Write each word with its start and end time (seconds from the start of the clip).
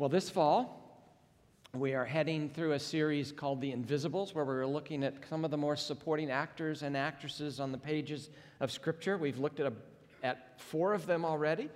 Well, 0.00 0.08
this 0.08 0.30
fall, 0.30 1.04
we 1.74 1.92
are 1.92 2.06
heading 2.06 2.48
through 2.48 2.72
a 2.72 2.78
series 2.78 3.32
called 3.32 3.60
The 3.60 3.70
Invisibles, 3.72 4.34
where 4.34 4.46
we're 4.46 4.64
looking 4.64 5.04
at 5.04 5.16
some 5.28 5.44
of 5.44 5.50
the 5.50 5.58
more 5.58 5.76
supporting 5.76 6.30
actors 6.30 6.82
and 6.82 6.96
actresses 6.96 7.60
on 7.60 7.70
the 7.70 7.76
pages 7.76 8.30
of 8.60 8.72
Scripture. 8.72 9.18
We've 9.18 9.38
looked 9.38 9.60
at, 9.60 9.66
a, 9.66 9.72
at 10.22 10.58
four 10.58 10.94
of 10.94 11.04
them 11.04 11.26
already. 11.26 11.68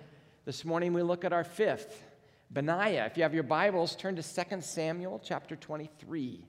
This 0.43 0.65
morning, 0.65 0.91
we 0.91 1.03
look 1.03 1.23
at 1.23 1.33
our 1.33 1.43
fifth, 1.43 2.03
Benaiah. 2.49 3.05
If 3.05 3.15
you 3.15 3.21
have 3.21 3.35
your 3.35 3.43
Bibles, 3.43 3.95
turn 3.95 4.15
to 4.15 4.23
2 4.23 4.59
Samuel 4.61 5.21
chapter 5.23 5.55
23. 5.55 6.47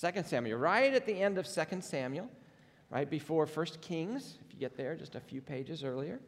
2 0.00 0.22
Samuel, 0.24 0.58
right 0.60 0.94
at 0.94 1.04
the 1.04 1.20
end 1.20 1.36
of 1.36 1.52
2 1.52 1.80
Samuel, 1.80 2.30
right 2.90 3.10
before 3.10 3.44
1 3.44 3.66
Kings, 3.80 4.38
if 4.46 4.54
you 4.54 4.60
get 4.60 4.76
there, 4.76 4.94
just 4.94 5.16
a 5.16 5.20
few 5.20 5.40
pages 5.40 5.82
earlier. 5.82 6.20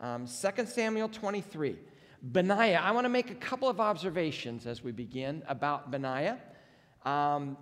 Um, 0.00 0.26
2 0.26 0.66
Samuel 0.66 1.08
23. 1.08 1.78
Benaiah, 2.24 2.80
I 2.82 2.90
want 2.92 3.04
to 3.04 3.10
make 3.10 3.30
a 3.30 3.34
couple 3.34 3.68
of 3.68 3.80
observations 3.80 4.66
as 4.66 4.82
we 4.82 4.92
begin 4.92 5.42
about 5.46 5.90
Benaiah. 5.90 6.38
Um, 7.04 7.58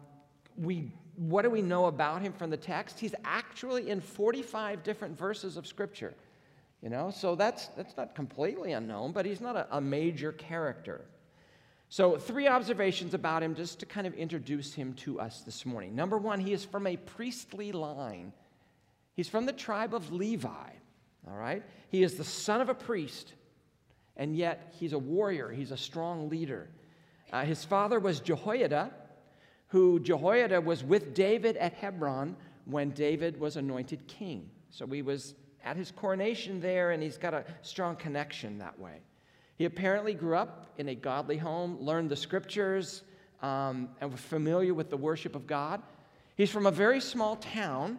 we, 0.57 0.93
what 1.17 1.43
do 1.43 1.51
we 1.51 1.63
know 1.63 1.87
about 1.87 2.23
him 2.23 2.33
from 2.33 2.51
the 2.51 2.57
text? 2.57 3.01
He's 3.01 3.15
actually 3.25 3.91
in 3.91 4.01
45 4.01 4.85
different 4.85 5.19
verses 5.19 5.57
of 5.57 5.67
Scripture. 5.67 6.15
You 6.81 6.91
know, 6.91 7.11
so 7.11 7.35
that's, 7.35 7.69
that's 7.77 7.97
not 7.97 8.15
completely 8.15 8.73
unknown, 8.73 9.11
but 9.11 9.27
he's 9.27 9.41
not 9.41 9.57
a, 9.57 9.67
a 9.77 9.81
major 9.81 10.31
character. 10.31 11.07
So, 11.89 12.17
three 12.17 12.49
observations 12.49 13.15
about 13.15 13.43
him 13.43 13.55
just 13.55 13.81
to 13.81 13.87
kind 13.87 14.07
of 14.07 14.15
introduce 14.15 14.73
him 14.73 14.95
to 14.95 15.21
us 15.21 15.43
this 15.43 15.67
morning. 15.67 15.95
Number 15.95 16.19
one, 16.19 16.41
he 16.41 16.53
is 16.53 16.65
from 16.65 16.87
a 16.87 16.97
priestly 16.97 17.71
line. 17.71 18.33
He's 19.15 19.29
from 19.29 19.45
the 19.45 19.53
tribe 19.53 19.95
of 19.95 20.11
Levi, 20.11 20.49
all 21.29 21.37
right? 21.37 21.63
He 21.91 22.03
is 22.03 22.15
the 22.15 22.25
son 22.25 22.61
of 22.61 22.69
a 22.69 22.75
priest 22.75 23.35
and 24.17 24.37
yet 24.37 24.75
he's 24.79 24.93
a 24.93 24.99
warrior, 24.99 25.51
he's 25.51 25.71
a 25.71 25.77
strong 25.77 26.29
leader. 26.29 26.69
Uh, 27.33 27.45
his 27.45 27.65
father 27.65 27.99
was 27.99 28.21
Jehoiada, 28.21 28.91
who 29.69 29.99
Jehoiada 30.01 30.61
was 30.61 30.85
with 30.85 31.15
David 31.15 31.57
at 31.57 31.73
Hebron 31.73 32.37
when 32.67 32.91
David 32.91 33.41
was 33.41 33.57
anointed 33.57 34.07
king. 34.07 34.51
So 34.71 34.87
he 34.87 35.03
was 35.03 35.35
at 35.65 35.77
his 35.77 35.91
coronation 35.91 36.61
there, 36.61 36.91
and 36.91 37.03
he's 37.03 37.17
got 37.17 37.35
a 37.35 37.45
strong 37.63 37.97
connection 37.97 38.59
that 38.59 38.79
way. 38.79 39.01
He 39.57 39.65
apparently 39.65 40.15
grew 40.15 40.37
up 40.37 40.67
in 40.79 40.89
a 40.89 40.95
godly 40.95 41.37
home, 41.37 41.79
learned 41.81 42.11
the 42.11 42.17
scriptures, 42.17 43.03
um, 43.43 43.89
and 44.01 44.11
was 44.11 44.21
familiar 44.21 44.75
with 44.75 44.91
the 44.91 44.97
worship 44.97 45.35
of 45.35 45.47
God. 45.47 45.83
He's 46.37 46.51
from 46.51 46.67
a 46.67 46.71
very 46.71 47.01
small 47.01 47.37
town 47.37 47.99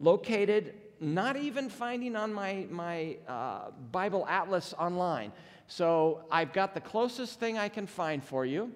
located, 0.00 0.74
not 1.00 1.36
even 1.36 1.68
finding 1.68 2.16
on 2.16 2.32
my, 2.32 2.66
my 2.70 3.16
uh, 3.28 3.70
Bible 3.92 4.26
Atlas 4.28 4.74
online, 4.78 5.32
so 5.66 6.24
I've 6.30 6.52
got 6.52 6.74
the 6.74 6.80
closest 6.80 7.40
thing 7.40 7.58
I 7.58 7.68
can 7.68 7.86
find 7.86 8.22
for 8.22 8.44
you. 8.44 8.70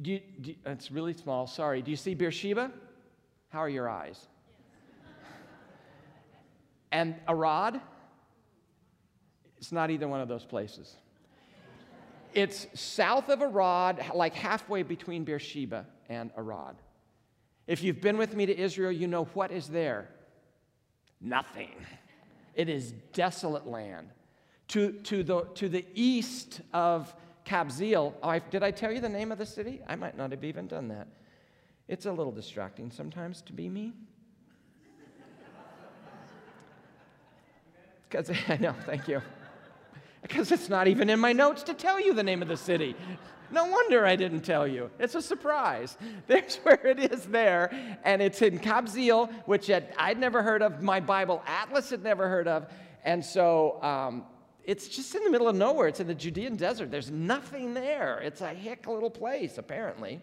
Do 0.00 0.12
you, 0.12 0.20
do 0.40 0.54
it's 0.66 0.90
really 0.90 1.12
small, 1.12 1.46
sorry. 1.46 1.82
Do 1.82 1.90
you 1.90 1.96
see 1.96 2.14
Beersheba? 2.14 2.72
How 3.50 3.60
are 3.60 3.68
your 3.68 3.88
eyes? 3.88 4.26
and 6.92 7.14
Arad? 7.28 7.80
It's 9.56 9.70
not 9.70 9.90
either 9.90 10.08
one 10.08 10.20
of 10.20 10.28
those 10.28 10.44
places. 10.44 10.96
It's 12.32 12.66
south 12.74 13.28
of 13.28 13.40
Arad, 13.40 14.04
like 14.12 14.34
halfway 14.34 14.82
between 14.82 15.22
Beersheba 15.22 15.86
and 16.08 16.32
Arad. 16.36 16.74
If 17.68 17.82
you've 17.82 18.00
been 18.00 18.18
with 18.18 18.34
me 18.34 18.46
to 18.46 18.58
Israel, 18.58 18.90
you 18.90 19.06
know 19.06 19.24
what 19.34 19.52
is 19.52 19.68
there? 19.68 20.10
Nothing. 21.20 21.70
It 22.56 22.68
is 22.68 22.92
desolate 23.12 23.66
land 23.66 24.08
to, 24.68 24.92
to, 24.92 25.22
the, 25.22 25.42
to 25.54 25.68
the 25.68 25.84
east 25.94 26.60
of 26.72 27.14
Kabzeel. 27.44 28.14
Oh, 28.22 28.28
I, 28.28 28.38
did 28.38 28.62
I 28.62 28.70
tell 28.70 28.90
you 28.90 29.00
the 29.00 29.08
name 29.08 29.32
of 29.32 29.38
the 29.38 29.46
city? 29.46 29.80
I 29.86 29.96
might 29.96 30.16
not 30.16 30.30
have 30.30 30.44
even 30.44 30.66
done 30.66 30.88
that. 30.88 31.06
It's 31.88 32.06
a 32.06 32.12
little 32.12 32.32
distracting 32.32 32.90
sometimes 32.90 33.42
to 33.42 33.52
be 33.52 33.68
me. 33.68 33.92
Because 38.08 38.30
I 38.48 38.56
know, 38.56 38.74
thank 38.86 39.08
you. 39.08 39.20
Because 40.22 40.50
it's 40.52 40.70
not 40.70 40.88
even 40.88 41.10
in 41.10 41.20
my 41.20 41.32
notes 41.32 41.62
to 41.64 41.74
tell 41.74 42.00
you 42.00 42.14
the 42.14 42.22
name 42.22 42.40
of 42.40 42.48
the 42.48 42.56
city. 42.56 42.96
No 43.50 43.66
wonder 43.66 44.06
I 44.06 44.16
didn't 44.16 44.40
tell 44.40 44.66
you. 44.66 44.90
It's 44.98 45.14
a 45.14 45.22
surprise. 45.22 45.96
There's 46.26 46.56
where 46.56 46.86
it 46.86 46.98
is 46.98 47.26
there, 47.26 47.70
and 48.02 48.22
it's 48.22 48.40
in 48.40 48.58
Kabzeel, 48.58 49.30
which 49.46 49.70
I'd 49.70 50.18
never 50.18 50.42
heard 50.42 50.62
of. 50.62 50.82
My 50.82 51.00
Bible 51.00 51.42
Atlas 51.46 51.90
had 51.90 52.02
never 52.02 52.28
heard 52.28 52.48
of, 52.48 52.66
and 53.04 53.24
so 53.24 53.82
um, 53.82 54.24
it's 54.64 54.88
just 54.88 55.14
in 55.14 55.24
the 55.24 55.30
middle 55.30 55.48
of 55.48 55.54
nowhere. 55.54 55.88
It's 55.88 56.00
in 56.00 56.06
the 56.06 56.14
Judean 56.14 56.56
desert. 56.56 56.90
There's 56.90 57.10
nothing 57.10 57.74
there. 57.74 58.18
It's 58.20 58.40
a 58.40 58.48
hick 58.48 58.86
little 58.86 59.10
place, 59.10 59.58
apparently. 59.58 60.20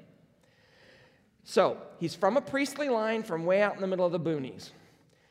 So, 1.44 1.78
he's 2.00 2.16
from 2.16 2.38
a 2.38 2.42
priestly 2.42 2.90
line 2.90 3.24
from 3.24 3.46
way 3.46 3.62
out 3.62 3.76
in 3.76 3.82
the 3.82 3.88
middle 3.88 4.06
of 4.06 4.12
the 4.12 4.20
boonies. 4.20 4.72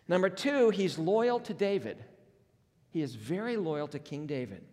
Number 0.08 0.28
two, 0.28 0.70
he's 0.70 0.98
loyal 0.98 1.38
to 1.40 1.54
David. 1.54 2.04
He 2.90 3.02
is 3.02 3.14
very 3.14 3.56
loyal 3.56 3.86
to 3.88 3.98
King 3.98 4.26
David. 4.26 4.64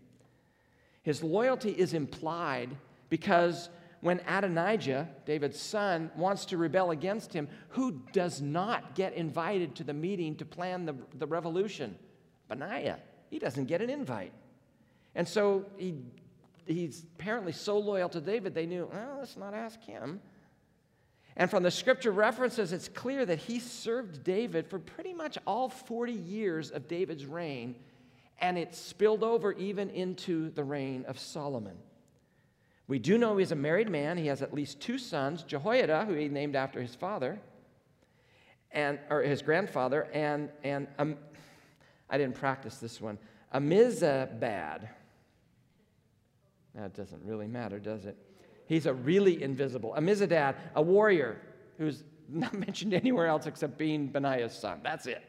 His 1.03 1.23
loyalty 1.23 1.71
is 1.71 1.93
implied 1.93 2.75
because 3.09 3.69
when 4.01 4.19
Adonijah, 4.27 5.07
David's 5.25 5.59
son, 5.59 6.11
wants 6.15 6.45
to 6.45 6.57
rebel 6.57 6.91
against 6.91 7.33
him, 7.33 7.47
who 7.69 8.01
does 8.13 8.41
not 8.41 8.95
get 8.95 9.13
invited 9.13 9.75
to 9.75 9.83
the 9.83 9.93
meeting 9.93 10.35
to 10.35 10.45
plan 10.45 10.85
the, 10.85 10.95
the 11.15 11.27
revolution? 11.27 11.97
Benaiah. 12.47 12.99
He 13.29 13.39
doesn't 13.39 13.65
get 13.65 13.81
an 13.81 13.89
invite. 13.89 14.33
And 15.15 15.27
so 15.27 15.65
he, 15.77 15.95
he's 16.65 17.03
apparently 17.15 17.51
so 17.51 17.77
loyal 17.77 18.09
to 18.09 18.21
David, 18.21 18.53
they 18.53 18.65
knew, 18.65 18.89
well, 18.91 19.17
let's 19.19 19.37
not 19.37 19.53
ask 19.53 19.81
him. 19.83 20.21
And 21.35 21.49
from 21.49 21.61
the 21.61 21.71
scripture 21.71 22.11
references, 22.11 22.73
it's 22.73 22.87
clear 22.87 23.25
that 23.25 23.37
he 23.37 23.59
served 23.59 24.23
David 24.23 24.67
for 24.67 24.79
pretty 24.79 25.13
much 25.13 25.37
all 25.45 25.69
40 25.69 26.11
years 26.11 26.71
of 26.71 26.87
David's 26.87 27.25
reign, 27.25 27.75
and 28.39 28.57
it 28.57 28.73
spilled 28.73 29.23
over 29.23 29.53
even 29.53 29.89
into 29.91 30.49
the 30.51 30.63
reign 30.63 31.05
of 31.07 31.19
Solomon. 31.19 31.77
We 32.87 32.99
do 32.99 33.17
know 33.17 33.37
he's 33.37 33.51
a 33.51 33.55
married 33.55 33.89
man. 33.89 34.17
He 34.17 34.27
has 34.27 34.41
at 34.41 34.53
least 34.53 34.79
two 34.79 34.97
sons 34.97 35.43
Jehoiada, 35.43 36.05
who 36.05 36.13
he 36.13 36.27
named 36.27 36.55
after 36.55 36.81
his 36.81 36.95
father, 36.95 37.39
and, 38.71 38.97
or 39.09 39.21
his 39.21 39.41
grandfather, 39.41 40.07
and, 40.13 40.49
and 40.63 40.87
um, 40.97 41.17
I 42.09 42.17
didn't 42.17 42.35
practice 42.35 42.77
this 42.77 43.01
one. 43.01 43.17
Amizabad. 43.53 44.89
That 46.75 46.93
doesn't 46.93 47.23
really 47.23 47.47
matter, 47.47 47.79
does 47.79 48.05
it? 48.05 48.17
He's 48.67 48.85
a 48.85 48.93
really 48.93 49.41
invisible. 49.41 49.95
Amizadad, 49.97 50.55
a 50.75 50.81
warrior 50.81 51.41
who's 51.77 52.03
not 52.29 52.53
mentioned 52.53 52.93
anywhere 52.93 53.27
else 53.27 53.45
except 53.45 53.77
being 53.77 54.07
Benaiah's 54.07 54.53
son. 54.53 54.81
That's 54.83 55.07
it. 55.07 55.23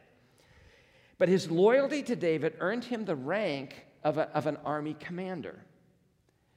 But 1.17 1.29
his 1.29 1.51
loyalty 1.51 2.03
to 2.05 2.17
David 2.17 2.55
earned 2.61 2.85
him 2.85 3.05
the 3.05 3.17
rank 3.17 3.87
of, 4.05 4.19
a, 4.19 4.29
of 4.37 4.47
an 4.47 4.57
army 4.65 4.95
commander. 4.99 5.65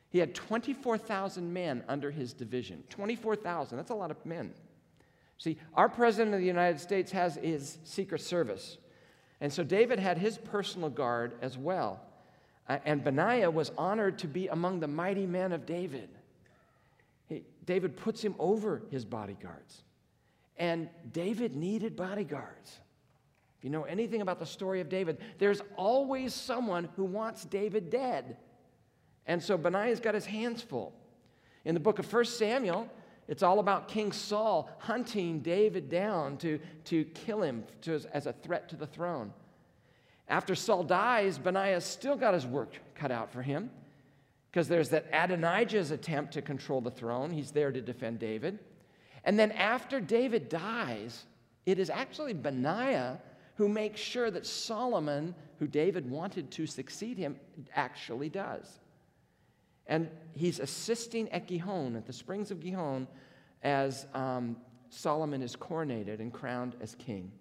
He 0.10 0.20
had 0.20 0.36
24,000 0.36 1.52
men 1.52 1.84
under 1.88 2.12
his 2.12 2.34
division. 2.34 2.84
24,000, 2.90 3.78
that's 3.78 3.92
a 3.92 3.96
lot 3.96 4.12
of 4.12 4.24
men. 4.26 4.54
See, 5.38 5.58
our 5.74 5.90
president 5.90 6.36
of 6.36 6.42
the 6.42 6.46
United 6.46 6.80
States 6.80 7.12
has 7.14 7.36
his 7.36 7.80
Secret 7.84 8.22
Service. 8.22 8.78
And 9.42 9.52
so 9.52 9.64
David 9.64 10.00
had 10.00 10.20
his 10.20 10.38
personal 10.38 10.90
guard 10.90 11.34
as 11.42 11.58
well. 11.58 12.00
Uh, 12.70 12.78
and 12.86 13.04
Benaiah 13.04 13.50
was 13.50 13.72
honored 13.78 14.20
to 14.20 14.28
be 14.28 14.48
among 14.48 14.80
the 14.80 14.88
mighty 14.88 15.26
men 15.26 15.52
of 15.52 15.66
David. 15.66 16.10
He, 17.28 17.44
David 17.66 17.98
puts 17.98 18.22
him 18.22 18.36
over 18.38 18.84
his 18.92 19.04
bodyguards. 19.04 19.82
And 20.58 20.90
David 21.12 21.56
needed 21.56 21.96
bodyguards. 21.96 22.80
If 23.58 23.66
you 23.66 23.72
know 23.72 23.84
anything 23.84 24.22
about 24.22 24.40
the 24.40 24.46
story 24.46 24.80
of 24.80 24.90
David, 24.90 25.18
there's 25.40 25.62
always 25.76 26.36
someone 26.36 26.88
who 26.96 27.04
wants 27.04 27.44
David 27.46 27.90
dead. 27.90 28.38
And 29.26 29.42
so 29.42 29.58
Benaiah's 29.58 30.00
got 30.00 30.14
his 30.14 30.26
hands 30.26 30.62
full. 30.62 30.94
In 31.66 31.74
the 31.74 31.80
book 31.80 31.98
of 31.98 32.12
1 32.12 32.26
Samuel, 32.26 32.88
it's 33.32 33.44
all 33.44 33.60
about 33.60 33.88
King 33.88 34.12
Saul 34.12 34.70
hunting 34.80 35.40
David 35.40 35.90
down 35.90 36.36
to, 36.40 36.60
to 36.84 37.06
kill 37.06 37.42
him 37.42 37.64
to, 37.84 38.02
as 38.12 38.26
a 38.26 38.34
threat 38.34 38.68
to 38.68 38.76
the 38.76 38.86
throne. 38.86 39.32
After 40.28 40.54
Saul 40.54 40.84
dies, 40.84 41.38
Benaiah 41.38 41.80
still 41.80 42.18
got 42.18 42.34
his 42.34 42.46
work 42.46 42.82
cut 42.94 43.10
out 43.10 43.32
for 43.32 43.42
him 43.42 43.72
because 44.52 44.68
there's 44.68 44.90
that 44.90 45.06
Adonijah's 45.14 45.92
attempt 45.92 46.34
to 46.34 46.42
control 46.42 46.82
the 46.82 46.92
throne. 46.92 47.32
He's 47.32 47.52
there 47.52 47.72
to 47.72 47.80
defend 47.80 48.20
David. 48.20 48.60
And 49.24 49.40
then 49.40 49.54
after 49.54 50.02
David 50.02 50.50
dies, 50.50 51.24
it 51.66 51.80
is 51.80 51.90
actually 51.90 52.34
Benaiah 52.34 53.18
who 53.56 53.70
makes 53.70 54.02
sure 54.02 54.30
that 54.30 54.46
Solomon, 54.46 55.34
who 55.58 55.68
David 55.68 56.10
wanted 56.10 56.52
to 56.52 56.66
succeed 56.68 57.18
him, 57.18 57.38
actually 57.78 58.28
does. 58.28 58.81
And 59.88 60.10
he's 60.34 60.60
assisting 60.60 61.30
at 61.30 61.48
Gihon, 61.48 61.96
at 61.96 62.06
the 62.06 62.14
springs 62.14 62.52
of 62.52 62.60
Gihon, 62.60 63.08
as 63.64 64.08
um, 64.14 64.56
Solomon 64.90 65.42
is 65.42 65.56
coronated 65.56 66.20
and 66.20 66.32
crowned 66.32 66.76
as 66.82 66.96
king. 66.96 67.32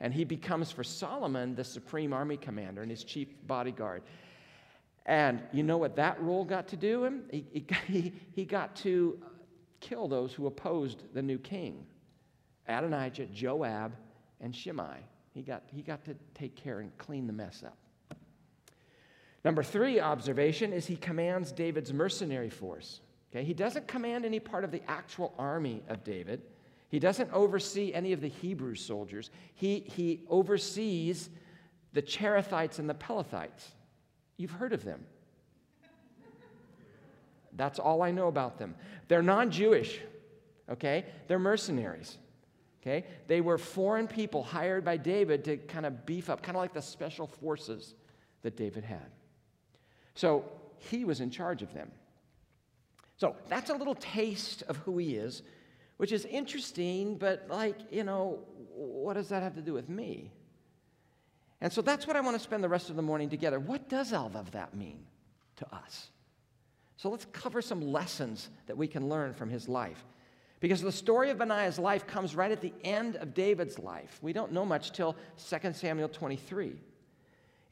And 0.00 0.12
he 0.12 0.24
becomes 0.24 0.70
for 0.70 0.84
Solomon 0.84 1.54
the 1.54 1.64
supreme 1.64 2.12
army 2.12 2.36
commander 2.36 2.82
and 2.82 2.90
his 2.90 3.04
chief 3.04 3.28
bodyguard. 3.46 4.02
And 5.06 5.42
you 5.52 5.62
know 5.62 5.76
what 5.76 5.96
that 5.96 6.20
role 6.22 6.44
got 6.44 6.68
to 6.68 6.76
do 6.76 7.04
him? 7.04 7.24
He, 7.30 7.66
he, 7.86 8.12
he 8.32 8.44
got 8.44 8.74
to 8.76 9.18
kill 9.80 10.08
those 10.08 10.32
who 10.32 10.46
opposed 10.46 11.02
the 11.14 11.22
new 11.22 11.38
king 11.38 11.86
Adonijah, 12.66 13.26
Joab, 13.26 13.94
and 14.40 14.56
Shimei. 14.56 14.96
He 15.34 15.42
got, 15.42 15.64
he 15.66 15.82
got 15.82 16.02
to 16.06 16.14
take 16.34 16.56
care 16.56 16.80
and 16.80 16.96
clean 16.96 17.26
the 17.26 17.32
mess 17.32 17.62
up. 17.62 17.76
Number 19.44 19.62
three 19.62 20.00
observation 20.00 20.72
is 20.72 20.86
he 20.86 20.96
commands 20.96 21.52
David's 21.52 21.92
mercenary 21.92 22.48
force. 22.50 23.00
Okay? 23.30 23.44
He 23.44 23.52
doesn't 23.52 23.86
command 23.86 24.24
any 24.24 24.40
part 24.40 24.64
of 24.64 24.70
the 24.70 24.82
actual 24.88 25.34
army 25.38 25.82
of 25.88 26.02
David. 26.02 26.42
He 26.88 26.98
doesn't 26.98 27.30
oversee 27.32 27.92
any 27.92 28.12
of 28.12 28.20
the 28.20 28.28
Hebrew 28.28 28.74
soldiers. 28.74 29.30
He, 29.54 29.80
he 29.80 30.22
oversees 30.28 31.28
the 31.92 32.02
Cherethites 32.02 32.78
and 32.78 32.88
the 32.88 32.94
Pelethites. 32.94 33.72
You've 34.36 34.52
heard 34.52 34.72
of 34.72 34.84
them. 34.84 35.04
That's 37.56 37.78
all 37.78 38.02
I 38.02 38.10
know 38.10 38.28
about 38.28 38.58
them. 38.58 38.74
They're 39.06 39.22
non 39.22 39.50
Jewish, 39.50 40.00
okay? 40.68 41.04
They're 41.28 41.38
mercenaries, 41.38 42.18
okay? 42.82 43.04
They 43.28 43.40
were 43.40 43.58
foreign 43.58 44.08
people 44.08 44.42
hired 44.42 44.84
by 44.84 44.96
David 44.96 45.44
to 45.44 45.56
kind 45.56 45.86
of 45.86 46.04
beef 46.04 46.30
up, 46.30 46.42
kind 46.42 46.56
of 46.56 46.62
like 46.62 46.74
the 46.74 46.82
special 46.82 47.28
forces 47.28 47.94
that 48.42 48.56
David 48.56 48.82
had. 48.82 49.06
So 50.14 50.44
he 50.78 51.04
was 51.04 51.20
in 51.20 51.30
charge 51.30 51.62
of 51.62 51.72
them. 51.74 51.90
So 53.16 53.36
that's 53.48 53.70
a 53.70 53.74
little 53.74 53.94
taste 53.94 54.62
of 54.68 54.76
who 54.78 54.98
he 54.98 55.16
is, 55.16 55.42
which 55.96 56.12
is 56.12 56.24
interesting, 56.24 57.16
but 57.16 57.46
like, 57.48 57.76
you 57.90 58.04
know, 58.04 58.40
what 58.74 59.14
does 59.14 59.28
that 59.28 59.42
have 59.42 59.54
to 59.54 59.62
do 59.62 59.72
with 59.72 59.88
me? 59.88 60.32
And 61.60 61.72
so 61.72 61.80
that's 61.80 62.06
what 62.06 62.16
I 62.16 62.20
want 62.20 62.36
to 62.36 62.42
spend 62.42 62.62
the 62.62 62.68
rest 62.68 62.90
of 62.90 62.96
the 62.96 63.02
morning 63.02 63.30
together. 63.30 63.58
What 63.58 63.88
does 63.88 64.12
all 64.12 64.30
of 64.34 64.50
that 64.50 64.74
mean 64.74 65.06
to 65.56 65.74
us? 65.74 66.10
So 66.96 67.08
let's 67.08 67.26
cover 67.32 67.62
some 67.62 67.80
lessons 67.80 68.50
that 68.66 68.76
we 68.76 68.86
can 68.86 69.08
learn 69.08 69.32
from 69.34 69.48
his 69.50 69.68
life. 69.68 70.04
Because 70.60 70.80
the 70.80 70.92
story 70.92 71.30
of 71.30 71.38
Benaiah's 71.38 71.78
life 71.78 72.06
comes 72.06 72.34
right 72.34 72.50
at 72.50 72.60
the 72.60 72.72
end 72.84 73.16
of 73.16 73.34
David's 73.34 73.78
life. 73.78 74.18
We 74.22 74.32
don't 74.32 74.52
know 74.52 74.64
much 74.64 74.92
till 74.92 75.16
2 75.48 75.72
Samuel 75.72 76.08
23. 76.08 76.74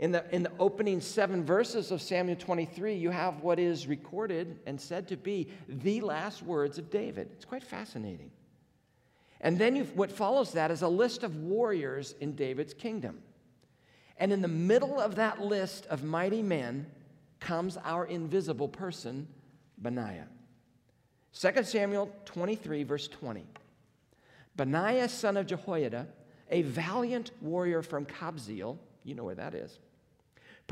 In 0.03 0.11
the, 0.11 0.25
in 0.35 0.43
the 0.43 0.51
opening 0.59 1.01
seven 1.01 1.45
verses 1.45 1.93
of 1.93 2.03
Samuel 2.03 2.35
23, 2.35 2.93
you 2.93 3.11
have 3.11 3.41
what 3.45 3.61
is 3.61 3.87
recorded 3.87 4.59
and 4.67 4.81
said 4.81 5.07
to 5.07 5.17
be 5.17 5.47
the 5.69 6.01
last 6.01 6.43
words 6.43 6.77
of 6.77 6.91
David. 6.91 7.29
It's 7.35 7.45
quite 7.45 7.63
fascinating. 7.63 8.33
And 9.41 9.57
then 9.61 9.77
what 9.95 10.11
follows 10.11 10.55
that 10.55 10.73
is 10.73 10.83
a 10.83 10.89
list 10.89 11.23
of 11.23 11.37
warriors 11.37 12.17
in 12.21 12.35
David's 12.35 12.75
kingdom. 12.75 13.23
And 14.19 14.33
in 14.33 14.43
the 14.43 14.49
middle 14.49 14.99
of 14.99 15.15
that 15.15 15.41
list 15.41 15.87
of 15.87 16.03
mighty 16.03 16.43
men 16.43 16.85
comes 17.39 17.79
our 17.85 18.05
invisible 18.05 18.69
person, 18.69 19.29
Benaiah. 19.79 20.27
2 21.39 21.63
Samuel 21.63 22.11
23, 22.25 22.83
verse 22.83 23.07
20. 23.07 23.47
Benaiah, 24.57 25.09
son 25.09 25.37
of 25.37 25.47
Jehoiada, 25.47 26.09
a 26.51 26.63
valiant 26.63 27.31
warrior 27.41 27.83
from 27.83 28.05
Kabzeel, 28.05 28.79
you 29.05 29.15
know 29.15 29.23
where 29.23 29.37
that 29.37 29.55
is, 29.55 29.79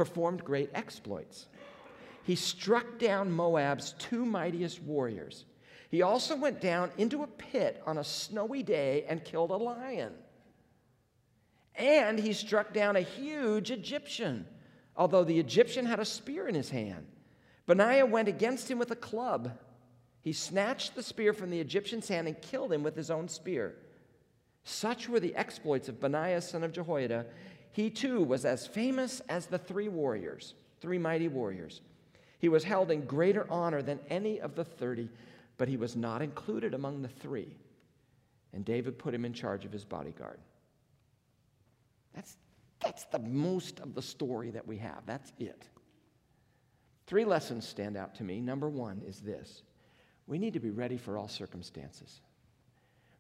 performed 0.00 0.43
great 0.43 0.70
exploits. 0.75 1.47
He 2.25 2.35
struck 2.35 2.99
down 2.99 3.31
Moab's 3.31 3.94
two 3.99 4.25
mightiest 4.25 4.82
warriors. 4.82 5.44
He 5.91 6.00
also 6.00 6.37
went 6.37 6.58
down 6.58 6.91
into 6.97 7.23
a 7.23 7.26
pit 7.26 7.82
on 7.85 7.99
a 7.99 8.05
snowy 8.05 8.62
day 8.62 9.05
and 9.06 9.23
killed 9.23 9.50
a 9.50 9.58
lion. 9.58 10.14
And 11.75 12.19
he 12.19 12.32
struck 12.32 12.73
down 12.73 12.97
a 12.97 13.02
huge 13.02 13.70
Egyptian, 13.70 14.47
although 14.97 15.23
the 15.23 15.38
Egyptian 15.38 15.85
had 15.85 16.00
a 16.00 16.06
spear 16.06 16.49
in 16.49 16.55
his 16.55 16.70
hand. 16.70 17.06
Benaiah 17.67 18.06
went 18.06 18.29
against 18.29 18.70
him 18.70 18.79
with 18.79 18.93
a 18.93 18.96
club. 18.96 19.53
He 20.23 20.32
snatched 20.32 20.94
the 20.94 21.03
spear 21.03 21.35
from 21.35 21.50
the 21.50 21.61
Egyptian's 21.61 22.08
hand 22.08 22.26
and 22.26 22.41
killed 22.41 22.73
him 22.73 22.82
with 22.82 22.96
his 22.96 23.11
own 23.11 23.29
spear. 23.29 23.75
Such 24.64 25.11
were 25.11 25.20
the 25.20 25.37
exploits 25.37 25.91
of 25.91 26.00
Benaiah, 26.00 26.41
son 26.41 26.64
of 26.64 26.73
Jehoiada, 26.73 27.26
he 27.72 27.90
too 27.90 28.22
was 28.22 28.44
as 28.44 28.67
famous 28.67 29.20
as 29.28 29.46
the 29.46 29.58
three 29.58 29.88
warriors, 29.88 30.55
three 30.81 30.99
mighty 30.99 31.28
warriors. 31.28 31.81
He 32.38 32.49
was 32.49 32.64
held 32.64 32.90
in 32.90 33.02
greater 33.02 33.46
honor 33.50 33.82
than 33.82 34.00
any 34.08 34.40
of 34.40 34.55
the 34.55 34.64
30, 34.64 35.08
but 35.58 35.69
he 35.69 35.76
was 35.76 35.94
not 35.94 36.22
included 36.22 36.75
among 36.75 37.02
the 37.02 37.08
three. 37.08 37.56
And 38.52 38.64
David 38.64 38.99
put 38.99 39.14
him 39.14 39.25
in 39.25 39.32
charge 39.32 39.64
of 39.64 39.72
his 39.72 39.84
bodyguard. 39.84 40.40
That's, 42.14 42.37
that's 42.81 43.05
the 43.05 43.19
most 43.20 43.78
of 43.81 43.94
the 43.94 44.02
story 44.02 44.50
that 44.50 44.67
we 44.67 44.78
have. 44.78 45.02
That's 45.06 45.32
it. 45.38 45.69
Three 47.06 47.25
lessons 47.25 47.69
stand 47.69 47.96
out 47.96 48.14
to 48.17 48.25
me. 48.25 48.40
Number 48.40 48.69
one 48.69 49.02
is 49.06 49.20
this 49.20 49.62
we 50.26 50.38
need 50.38 50.55
to 50.55 50.61
be 50.61 50.70
ready 50.70 50.96
for 50.96 51.19
all 51.19 51.28
circumstances. 51.28 52.20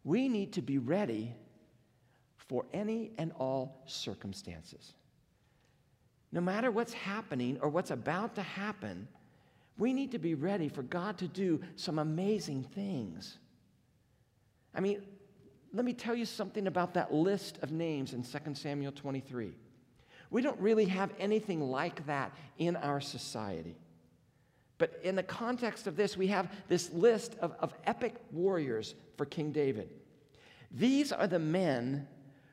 We 0.04 0.28
need 0.28 0.52
to 0.54 0.62
be 0.62 0.78
ready 0.78 1.34
for 2.50 2.64
any 2.72 3.12
and 3.16 3.30
all 3.38 3.80
circumstances. 3.86 4.94
No 6.32 6.40
matter 6.40 6.72
what's 6.72 6.92
happening 6.92 7.56
or 7.62 7.68
what's 7.68 7.92
about 7.92 8.34
to 8.34 8.42
happen, 8.42 9.06
we 9.78 9.92
need 9.92 10.10
to 10.10 10.18
be 10.18 10.34
ready 10.34 10.68
for 10.68 10.82
God 10.82 11.16
to 11.18 11.28
do 11.28 11.60
some 11.76 12.00
amazing 12.00 12.64
things. 12.64 13.38
I 14.74 14.80
mean, 14.80 15.00
let 15.72 15.84
me 15.84 15.92
tell 15.92 16.16
you 16.16 16.24
something 16.24 16.66
about 16.66 16.92
that 16.94 17.14
list 17.14 17.58
of 17.62 17.70
names 17.70 18.14
in 18.14 18.24
2 18.24 18.54
Samuel 18.54 18.90
23. 18.90 19.52
We 20.30 20.42
don't 20.42 20.58
really 20.58 20.86
have 20.86 21.12
anything 21.20 21.60
like 21.60 22.04
that 22.06 22.32
in 22.58 22.74
our 22.74 23.00
society. 23.00 23.76
But 24.76 24.98
in 25.04 25.14
the 25.14 25.22
context 25.22 25.86
of 25.86 25.94
this, 25.94 26.16
we 26.16 26.26
have 26.26 26.50
this 26.66 26.92
list 26.92 27.36
of, 27.40 27.54
of 27.60 27.72
epic 27.84 28.16
warriors 28.32 28.96
for 29.16 29.24
King 29.24 29.52
David. 29.52 29.90
These 30.72 31.12
are 31.12 31.28
the 31.28 31.38
men 31.38 32.08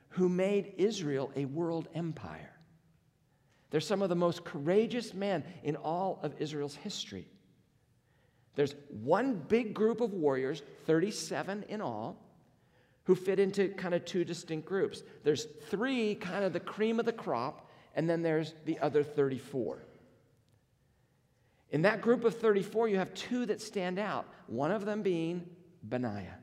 who 0.10 0.30
made 0.30 0.74
Israel 0.78 1.32
a 1.36 1.46
world 1.46 1.88
empire. 1.94 2.54
They're 3.70 3.82
some 3.82 4.02
of 4.02 4.10
the 4.10 4.16
most 4.16 4.44
courageous 4.44 5.14
men 5.14 5.44
in 5.64 5.76
all 5.76 6.20
of 6.24 6.34
Israel's 6.40 6.76
history. 6.76 7.28
There's 8.56 8.76
one 8.90 9.36
big 9.36 9.74
group 9.74 10.02
of 10.02 10.14
warriors, 10.14 10.64
37 10.86 11.66
in 11.70 11.82
all, 11.82 12.24
who 13.04 13.16
fit 13.16 13.40
into 13.40 13.70
kind 13.70 13.94
of 13.94 14.04
two 14.04 14.26
distinct 14.26 14.68
groups. 14.68 15.04
There's 15.24 15.46
three, 15.70 16.16
kind 16.16 16.44
of 16.44 16.54
the 16.54 16.60
cream 16.60 17.00
of 17.00 17.06
the 17.06 17.14
crop, 17.14 17.70
and 17.94 18.10
then 18.10 18.22
there's 18.22 18.54
the 18.66 18.80
other 18.80 19.04
34. 19.04 19.86
In 21.70 21.82
that 21.84 22.02
group 22.02 22.24
of 22.24 22.38
34, 22.38 22.88
you 22.88 22.98
have 22.98 23.14
two 23.14 23.46
that 23.46 23.62
stand 23.62 24.00
out, 24.00 24.26
one 24.48 24.72
of 24.72 24.86
them 24.86 25.02
being 25.02 25.46
Benaiah. 25.84 26.40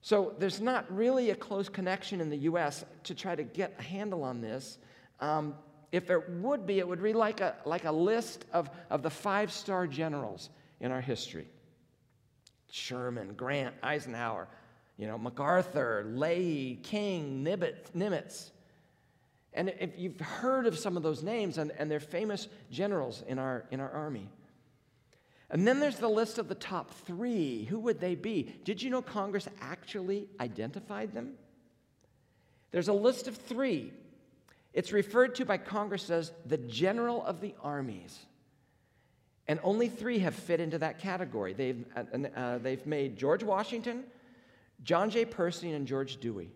So 0.00 0.34
there's 0.38 0.60
not 0.60 0.90
really 0.94 1.30
a 1.30 1.34
close 1.34 1.68
connection 1.68 2.20
in 2.20 2.30
the 2.30 2.38
US 2.38 2.84
to 3.04 3.14
try 3.14 3.34
to 3.34 3.42
get 3.42 3.74
a 3.78 3.82
handle 3.82 4.22
on 4.22 4.40
this. 4.40 4.78
Um, 5.20 5.54
if 5.90 6.06
there 6.06 6.20
would 6.20 6.66
be, 6.66 6.78
it 6.78 6.86
would 6.86 7.00
read 7.00 7.16
like 7.16 7.40
a, 7.40 7.56
like 7.64 7.84
a 7.84 7.92
list 7.92 8.44
of, 8.52 8.70
of 8.90 9.02
the 9.02 9.10
five 9.10 9.52
star 9.52 9.86
generals 9.86 10.50
in 10.80 10.92
our 10.92 11.00
history 11.00 11.48
Sherman, 12.70 13.32
Grant, 13.34 13.74
Eisenhower, 13.82 14.46
you 14.98 15.06
know, 15.06 15.16
MacArthur, 15.16 16.04
Leahy, 16.06 16.76
King, 16.82 17.44
Nimitz. 17.44 17.90
Nimitz. 17.96 18.50
And 19.54 19.72
if 19.80 19.98
you've 19.98 20.20
heard 20.20 20.66
of 20.66 20.78
some 20.78 20.96
of 20.96 21.02
those 21.02 21.22
names, 21.22 21.56
and, 21.56 21.72
and 21.78 21.90
they're 21.90 22.00
famous 22.00 22.48
generals 22.70 23.24
in 23.26 23.38
our, 23.38 23.64
in 23.70 23.80
our 23.80 23.90
army. 23.90 24.28
And 25.50 25.66
then 25.66 25.80
there's 25.80 25.96
the 25.96 26.08
list 26.08 26.38
of 26.38 26.48
the 26.48 26.54
top 26.54 26.90
three. 27.06 27.64
Who 27.64 27.78
would 27.80 28.00
they 28.00 28.14
be? 28.14 28.54
Did 28.64 28.82
you 28.82 28.90
know 28.90 29.00
Congress 29.00 29.48
actually 29.60 30.28
identified 30.40 31.14
them? 31.14 31.34
There's 32.70 32.88
a 32.88 32.92
list 32.92 33.28
of 33.28 33.36
three. 33.36 33.92
It's 34.74 34.92
referred 34.92 35.34
to 35.36 35.46
by 35.46 35.56
Congress 35.56 36.10
as 36.10 36.32
the 36.44 36.58
general 36.58 37.24
of 37.24 37.40
the 37.40 37.54
armies. 37.62 38.18
And 39.46 39.58
only 39.62 39.88
three 39.88 40.18
have 40.18 40.34
fit 40.34 40.60
into 40.60 40.78
that 40.78 40.98
category. 40.98 41.54
They've, 41.54 41.84
uh, 41.96 42.38
uh, 42.38 42.58
they've 42.58 42.84
made 42.84 43.16
George 43.16 43.42
Washington, 43.42 44.04
John 44.84 45.08
J. 45.08 45.24
Pershing, 45.24 45.72
and 45.72 45.86
George 45.86 46.20
Dewey. 46.20 46.50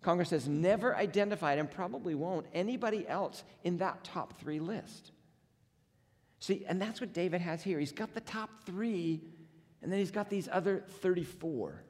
Congress 0.00 0.30
has 0.30 0.48
never 0.48 0.96
identified, 0.96 1.58
and 1.58 1.70
probably 1.70 2.14
won't, 2.14 2.46
anybody 2.54 3.06
else 3.06 3.44
in 3.62 3.76
that 3.78 4.02
top 4.02 4.40
three 4.40 4.58
list. 4.58 5.12
See, 6.42 6.64
and 6.66 6.82
that's 6.82 7.00
what 7.00 7.12
David 7.12 7.40
has 7.40 7.62
here. 7.62 7.78
He's 7.78 7.92
got 7.92 8.14
the 8.14 8.20
top 8.20 8.50
three, 8.66 9.20
and 9.80 9.92
then 9.92 10.00
he's 10.00 10.10
got 10.10 10.28
these 10.28 10.48
other 10.50 10.82
34. 11.00 11.84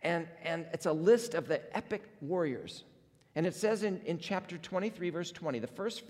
And, 0.00 0.26
and 0.42 0.64
it's 0.72 0.86
a 0.86 0.92
list 0.92 1.34
of 1.34 1.46
the 1.46 1.60
epic 1.76 2.02
warriors. 2.22 2.84
And 3.34 3.46
it 3.46 3.54
says 3.54 3.82
in, 3.82 4.00
in 4.06 4.18
chapter 4.18 4.56
23, 4.56 5.10
verse 5.10 5.30
20, 5.32 5.58
the 5.58 5.66
first 5.66 6.04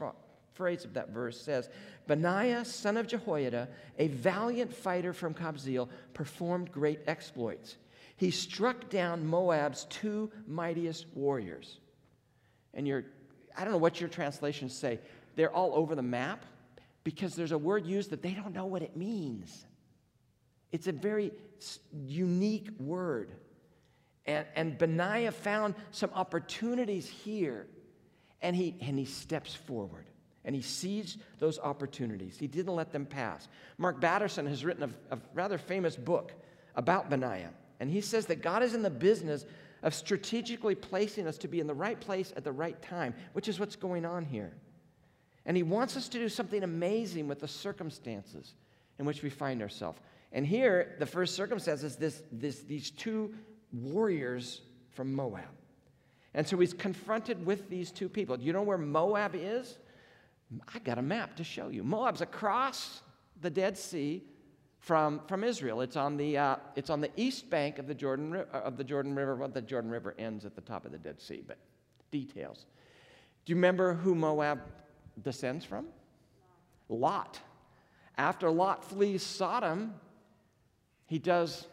phrase 0.52 0.84
of 0.84 0.94
that 0.94 1.08
verse 1.08 1.40
says, 1.40 1.68
Benaiah, 2.06 2.64
son 2.64 2.96
of 2.96 3.08
Jehoiada, 3.08 3.70
a 3.98 4.06
valiant 4.06 4.72
fighter 4.72 5.12
from 5.12 5.34
Kabzeel, 5.34 5.88
performed 6.12 6.70
great 6.70 7.00
exploits. 7.08 7.76
He 8.16 8.30
struck 8.30 8.88
down 8.88 9.26
Moab's 9.26 9.86
two 9.90 10.30
mightiest 10.46 11.06
warriors. 11.12 11.80
And 12.72 12.86
your, 12.86 13.04
I 13.56 13.64
don't 13.64 13.72
know 13.72 13.78
what 13.78 13.98
your 13.98 14.08
translations 14.08 14.72
say, 14.72 15.00
they're 15.34 15.52
all 15.52 15.72
over 15.74 15.96
the 15.96 16.02
map 16.02 16.44
because 17.04 17.34
there's 17.36 17.52
a 17.52 17.58
word 17.58 17.86
used 17.86 18.10
that 18.10 18.22
they 18.22 18.32
don't 18.32 18.54
know 18.54 18.66
what 18.66 18.82
it 18.82 18.96
means. 18.96 19.66
It's 20.72 20.86
a 20.86 20.92
very 20.92 21.32
unique 21.92 22.68
word. 22.80 23.30
And, 24.26 24.46
and 24.56 24.78
Benaiah 24.78 25.32
found 25.32 25.74
some 25.90 26.10
opportunities 26.14 27.08
here, 27.08 27.66
and 28.40 28.56
he, 28.56 28.74
and 28.80 28.98
he 28.98 29.04
steps 29.04 29.54
forward 29.54 30.06
and 30.44 30.54
he 30.54 30.62
seized 30.62 31.20
those 31.38 31.58
opportunities. 31.58 32.36
He 32.38 32.46
didn't 32.46 32.74
let 32.74 32.92
them 32.92 33.06
pass. 33.06 33.48
Mark 33.78 34.00
Batterson 34.00 34.46
has 34.46 34.64
written 34.64 34.94
a, 35.10 35.14
a 35.14 35.18
rather 35.32 35.58
famous 35.58 35.96
book 35.96 36.32
about 36.76 37.08
Benaiah, 37.08 37.50
and 37.80 37.90
he 37.90 38.00
says 38.00 38.26
that 38.26 38.42
God 38.42 38.62
is 38.62 38.74
in 38.74 38.82
the 38.82 38.90
business 38.90 39.46
of 39.82 39.94
strategically 39.94 40.74
placing 40.74 41.26
us 41.26 41.38
to 41.38 41.48
be 41.48 41.60
in 41.60 41.66
the 41.66 41.74
right 41.74 41.98
place 41.98 42.32
at 42.36 42.44
the 42.44 42.52
right 42.52 42.80
time, 42.82 43.14
which 43.32 43.48
is 43.48 43.58
what's 43.58 43.76
going 43.76 44.04
on 44.04 44.24
here. 44.24 44.52
And 45.46 45.56
he 45.56 45.62
wants 45.62 45.96
us 45.96 46.08
to 46.08 46.18
do 46.18 46.28
something 46.28 46.62
amazing 46.62 47.28
with 47.28 47.40
the 47.40 47.48
circumstances 47.48 48.54
in 48.98 49.04
which 49.04 49.22
we 49.22 49.30
find 49.30 49.60
ourselves. 49.62 50.00
And 50.32 50.46
here, 50.46 50.96
the 50.98 51.06
first 51.06 51.34
circumstance 51.34 51.82
is 51.82 51.96
this, 51.96 52.22
this, 52.32 52.60
these 52.60 52.90
two 52.90 53.34
warriors 53.72 54.62
from 54.90 55.14
Moab. 55.14 55.44
And 56.34 56.46
so 56.46 56.56
he's 56.58 56.74
confronted 56.74 57.44
with 57.46 57.68
these 57.70 57.92
two 57.92 58.08
people. 58.08 58.36
Do 58.36 58.44
you 58.44 58.52
know 58.52 58.62
where 58.62 58.78
Moab 58.78 59.34
is? 59.34 59.78
I 60.74 60.78
got 60.80 60.98
a 60.98 61.02
map 61.02 61.36
to 61.36 61.44
show 61.44 61.68
you. 61.68 61.84
Moab's 61.84 62.20
across 62.20 63.02
the 63.40 63.50
Dead 63.50 63.78
Sea 63.78 64.24
from, 64.80 65.20
from 65.28 65.44
Israel. 65.44 65.80
It's 65.80 65.96
on, 65.96 66.16
the, 66.16 66.36
uh, 66.36 66.56
it's 66.74 66.90
on 66.90 67.00
the 67.00 67.10
east 67.16 67.48
bank 67.48 67.78
of 67.78 67.86
the, 67.86 67.94
Jordan, 67.94 68.34
uh, 68.34 68.44
of 68.52 68.76
the 68.76 68.84
Jordan 68.84 69.14
River. 69.14 69.36
Well, 69.36 69.48
the 69.48 69.62
Jordan 69.62 69.90
River 69.90 70.14
ends 70.18 70.44
at 70.44 70.54
the 70.54 70.60
top 70.60 70.84
of 70.84 70.92
the 70.92 70.98
Dead 70.98 71.20
Sea, 71.20 71.42
but 71.46 71.58
details. 72.10 72.66
Do 73.44 73.52
you 73.52 73.56
remember 73.56 73.94
who 73.94 74.14
Moab 74.14 74.60
descends 75.22 75.64
from? 75.64 75.86
Lot. 76.88 77.40
After 78.16 78.50
Lot 78.50 78.84
flees 78.84 79.22
Sodom, 79.22 79.94
he 81.06 81.18
does 81.18 81.66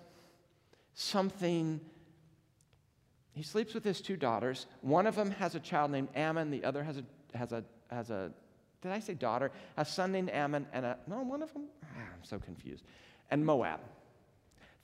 something. 0.94 1.80
He 3.34 3.44
sleeps 3.44 3.74
with 3.74 3.84
his 3.84 4.02
two 4.02 4.18
daughters. 4.18 4.66
One 4.82 5.08
of 5.08 5.16
them 5.16 5.32
has 5.32 5.56
a 5.56 5.60
child 5.60 5.92
named 5.92 6.10
Ammon, 6.16 6.52
the 6.52 6.64
other 6.64 6.84
has 6.84 6.98
a, 6.98 7.04
has 7.38 7.52
a, 7.52 7.64
has 7.90 8.10
a 8.10 8.32
did 8.82 8.92
I 8.92 9.00
say 9.00 9.14
daughter? 9.14 9.52
A 9.78 9.86
son 9.86 10.12
named 10.12 10.32
Ammon, 10.32 10.66
and 10.74 10.86
a, 10.86 10.98
no, 11.08 11.22
one 11.22 11.44
of 11.44 11.54
them? 11.54 11.66
Ah, 11.84 12.00
I'm 12.14 12.24
so 12.24 12.40
confused. 12.40 12.84
And 13.30 13.46
Moab. 13.46 13.80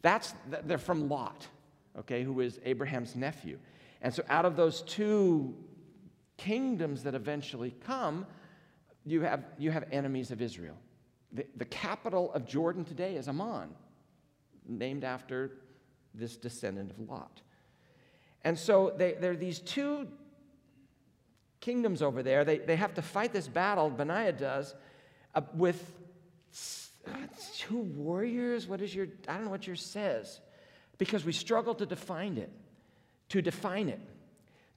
That's, 0.03 0.35
they're 0.65 0.77
from 0.77 1.09
Lot, 1.09 1.47
okay, 1.97 2.23
who 2.23 2.39
is 2.41 2.59
Abraham's 2.63 3.15
nephew. 3.15 3.57
And 4.01 4.13
so 4.13 4.23
out 4.29 4.45
of 4.45 4.55
those 4.55 4.83
two 4.83 5.55
kingdoms 6.37 7.03
that 7.03 7.15
eventually 7.15 7.75
come, 7.85 8.27
you 9.07 9.21
have, 9.21 9.43
you 9.57 9.71
have 9.71 9.85
enemies 9.91 10.31
of 10.31 10.41
Israel. 10.41 10.77
The, 11.31 11.45
the 11.55 11.65
capital 11.65 12.31
of 12.33 12.45
Jordan 12.45 12.83
today 12.83 13.15
is 13.15 13.27
Amman, 13.27 13.69
named 14.67 15.03
after 15.03 15.51
this 16.13 16.35
descendant 16.35 16.91
of 16.91 16.99
Lot. 16.99 17.41
And 18.43 18.57
so 18.57 18.93
they, 18.95 19.13
there 19.13 19.31
are 19.31 19.35
these 19.35 19.59
two 19.59 20.07
kingdoms 21.59 22.01
over 22.01 22.21
there. 22.21 22.45
They, 22.45 22.59
they 22.59 22.75
have 22.75 22.93
to 22.95 23.01
fight 23.01 23.33
this 23.33 23.47
battle, 23.47 23.89
Benaiah 23.89 24.33
does, 24.33 24.75
uh, 25.35 25.41
with 25.53 25.79
two 27.57 27.77
warriors. 27.77 28.67
What 28.67 28.81
is 28.81 28.93
your, 28.93 29.07
I 29.27 29.33
don't 29.33 29.45
know 29.45 29.51
what 29.51 29.67
yours 29.67 29.81
says, 29.81 30.39
because 30.97 31.25
we 31.25 31.31
struggle 31.31 31.75
to 31.75 31.85
define 31.85 32.37
it. 32.37 32.51
To 33.29 33.41
define 33.41 33.89
it. 33.89 33.99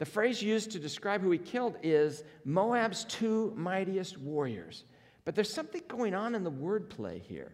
The 0.01 0.07
phrase 0.07 0.41
used 0.41 0.71
to 0.71 0.79
describe 0.79 1.21
who 1.21 1.31
he 1.31 1.37
killed 1.37 1.77
is 1.83 2.25
Moab's 2.47 3.05
two 3.05 3.53
mightiest 3.55 4.17
warriors. 4.17 4.85
But 5.27 5.35
there's 5.35 5.53
something 5.53 5.83
going 5.89 6.15
on 6.15 6.35
in 6.35 6.43
the 6.43 6.51
wordplay 6.51 7.21
here. 7.21 7.53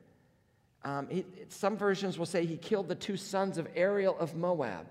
Um, 0.85 1.09
he, 1.11 1.26
some 1.49 1.76
versions 1.76 2.21
will 2.21 2.25
say 2.25 2.47
he 2.47 2.57
killed 2.57 2.87
the 2.87 2.95
two 2.95 3.17
sons 3.17 3.59
of 3.59 3.67
Ariel 3.75 4.17
of 4.21 4.37
Moab. 4.37 4.87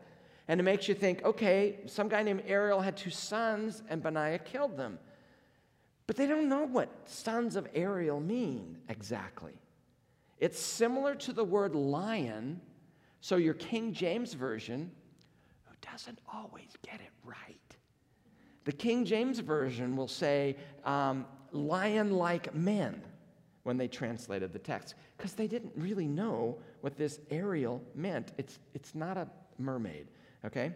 And 0.50 0.60
it 0.60 0.64
makes 0.64 0.90
you 0.90 0.96
think, 0.96 1.24
okay, 1.24 1.80
some 1.86 2.10
guy 2.10 2.24
named 2.24 2.44
Ariel 2.46 2.82
had 2.82 2.98
two 2.98 3.10
sons 3.10 3.84
and 3.90 4.04
Benaiah 4.04 4.40
killed 4.40 4.76
them. 4.76 5.00
But 6.08 6.18
they 6.18 6.28
don't 6.28 6.50
know 6.50 6.66
what 6.66 6.90
sons 7.06 7.56
of 7.56 7.70
Ariel 7.74 8.20
mean 8.20 8.80
exactly. 8.90 9.54
It's 10.40 10.60
similar 10.60 11.16
to 11.16 11.32
the 11.32 11.46
word 11.46 11.74
lion, 11.74 12.60
so 13.22 13.38
your 13.38 13.54
King 13.54 13.94
James 13.94 14.34
Version, 14.34 14.92
doesn't 15.92 16.20
always 16.32 16.70
get 16.84 16.96
it 16.96 17.12
right. 17.24 17.60
The 18.66 18.72
King 18.72 19.06
James 19.06 19.40
Version 19.40 19.96
will 19.96 20.08
say 20.08 20.56
um, 20.84 21.26
lion 21.52 22.12
like 22.12 22.54
men 22.56 23.02
when 23.64 23.78
they 23.78 23.88
translated 23.88 24.54
the 24.54 24.60
text 24.60 24.96
because 25.18 25.34
they 25.34 25.48
didn't 25.48 25.74
really 25.76 26.08
know 26.08 26.58
what 26.82 26.98
this 26.98 27.20
Ariel 27.32 27.82
meant. 27.94 28.32
It's, 28.38 28.60
it's 28.74 28.94
not 28.96 29.18
a 29.18 29.28
mermaid, 29.58 30.08
okay? 30.46 30.72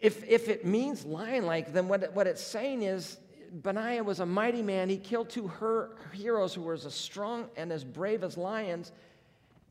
if, 0.00 0.22
if 0.28 0.48
it 0.48 0.64
means 0.64 1.04
lion 1.04 1.46
like, 1.46 1.72
then 1.72 1.88
what, 1.88 2.12
what 2.14 2.26
it's 2.26 2.42
saying 2.42 2.82
is 2.82 3.18
Benaiah 3.50 4.04
was 4.04 4.20
a 4.20 4.26
mighty 4.26 4.62
man. 4.62 4.88
He 4.88 4.98
killed 4.98 5.30
two 5.30 5.48
her 5.48 5.96
heroes 6.12 6.54
who 6.54 6.62
were 6.62 6.74
as 6.74 6.94
strong 6.94 7.48
and 7.56 7.72
as 7.72 7.84
brave 7.84 8.22
as 8.22 8.36
lions. 8.36 8.92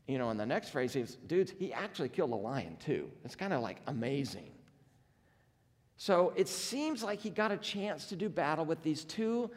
You 0.08 0.16
know, 0.16 0.30
in 0.30 0.38
the 0.38 0.46
next 0.46 0.70
phrase, 0.70 0.94
he's, 0.94 1.16
dudes, 1.26 1.52
he 1.58 1.72
actually 1.72 2.08
killed 2.08 2.32
a 2.32 2.36
lion 2.36 2.78
too. 2.84 3.10
It's 3.24 3.36
kind 3.36 3.52
of 3.52 3.60
like 3.60 3.76
amazing. 3.86 4.50
So 5.98 6.32
it 6.34 6.48
seems 6.48 7.02
like 7.02 7.20
he 7.20 7.28
got 7.28 7.52
a 7.52 7.58
chance 7.58 8.06
to 8.06 8.16
do 8.16 8.30
battle 8.30 8.64
with 8.64 8.82
these 8.82 9.04
two 9.04 9.50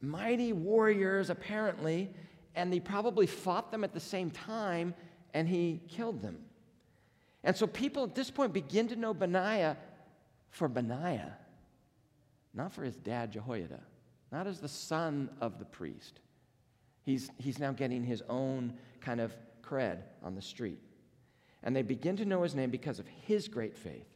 mighty 0.00 0.52
warriors, 0.52 1.30
apparently, 1.30 2.10
and 2.56 2.72
he 2.72 2.80
probably 2.80 3.26
fought 3.26 3.70
them 3.70 3.84
at 3.84 3.94
the 3.94 4.00
same 4.00 4.30
time 4.30 4.94
and 5.34 5.48
he 5.48 5.80
killed 5.88 6.20
them. 6.20 6.38
And 7.44 7.56
so 7.56 7.66
people 7.68 8.02
at 8.04 8.14
this 8.14 8.30
point 8.30 8.52
begin 8.52 8.88
to 8.88 8.96
know 8.96 9.14
Benaiah 9.14 9.76
for 10.50 10.68
Benaiah, 10.68 11.36
not 12.54 12.72
for 12.72 12.82
his 12.82 12.96
dad 12.96 13.32
Jehoiada, 13.32 13.80
not 14.32 14.48
as 14.48 14.58
the 14.58 14.68
son 14.68 15.30
of 15.40 15.60
the 15.60 15.64
priest. 15.64 16.20
He's, 17.04 17.30
he's 17.38 17.58
now 17.58 17.72
getting 17.72 18.02
his 18.02 18.22
own 18.28 18.74
kind 19.00 19.20
of 19.20 19.32
cred 19.72 19.98
on 20.22 20.34
the 20.34 20.42
street. 20.42 20.78
And 21.62 21.74
they 21.74 21.82
begin 21.82 22.16
to 22.16 22.24
know 22.24 22.42
his 22.42 22.54
name 22.54 22.70
because 22.70 22.98
of 22.98 23.06
his 23.06 23.48
great 23.48 23.76
faith 23.76 24.08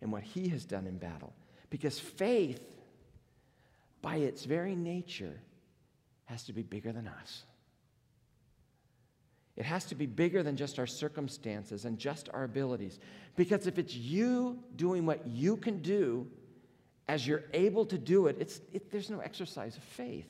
and 0.00 0.12
what 0.12 0.22
he 0.22 0.48
has 0.48 0.64
done 0.64 0.86
in 0.86 0.98
battle. 0.98 1.32
Because 1.70 1.98
faith, 1.98 2.62
by 4.02 4.16
its 4.16 4.44
very 4.44 4.76
nature, 4.76 5.40
has 6.26 6.44
to 6.44 6.52
be 6.52 6.62
bigger 6.62 6.92
than 6.92 7.08
us. 7.08 7.44
It 9.56 9.64
has 9.64 9.84
to 9.86 9.94
be 9.94 10.06
bigger 10.06 10.42
than 10.42 10.56
just 10.56 10.78
our 10.78 10.86
circumstances 10.86 11.84
and 11.84 11.98
just 11.98 12.28
our 12.34 12.44
abilities. 12.44 12.98
Because 13.36 13.66
if 13.66 13.78
it's 13.78 13.94
you 13.94 14.58
doing 14.76 15.06
what 15.06 15.26
you 15.26 15.56
can 15.56 15.80
do 15.80 16.26
as 17.06 17.26
you're 17.26 17.44
able 17.52 17.86
to 17.86 17.98
do 17.98 18.26
it, 18.26 18.36
it's, 18.40 18.60
it, 18.72 18.90
there's 18.90 19.10
no 19.10 19.20
exercise 19.20 19.76
of 19.76 19.84
faith. 19.84 20.26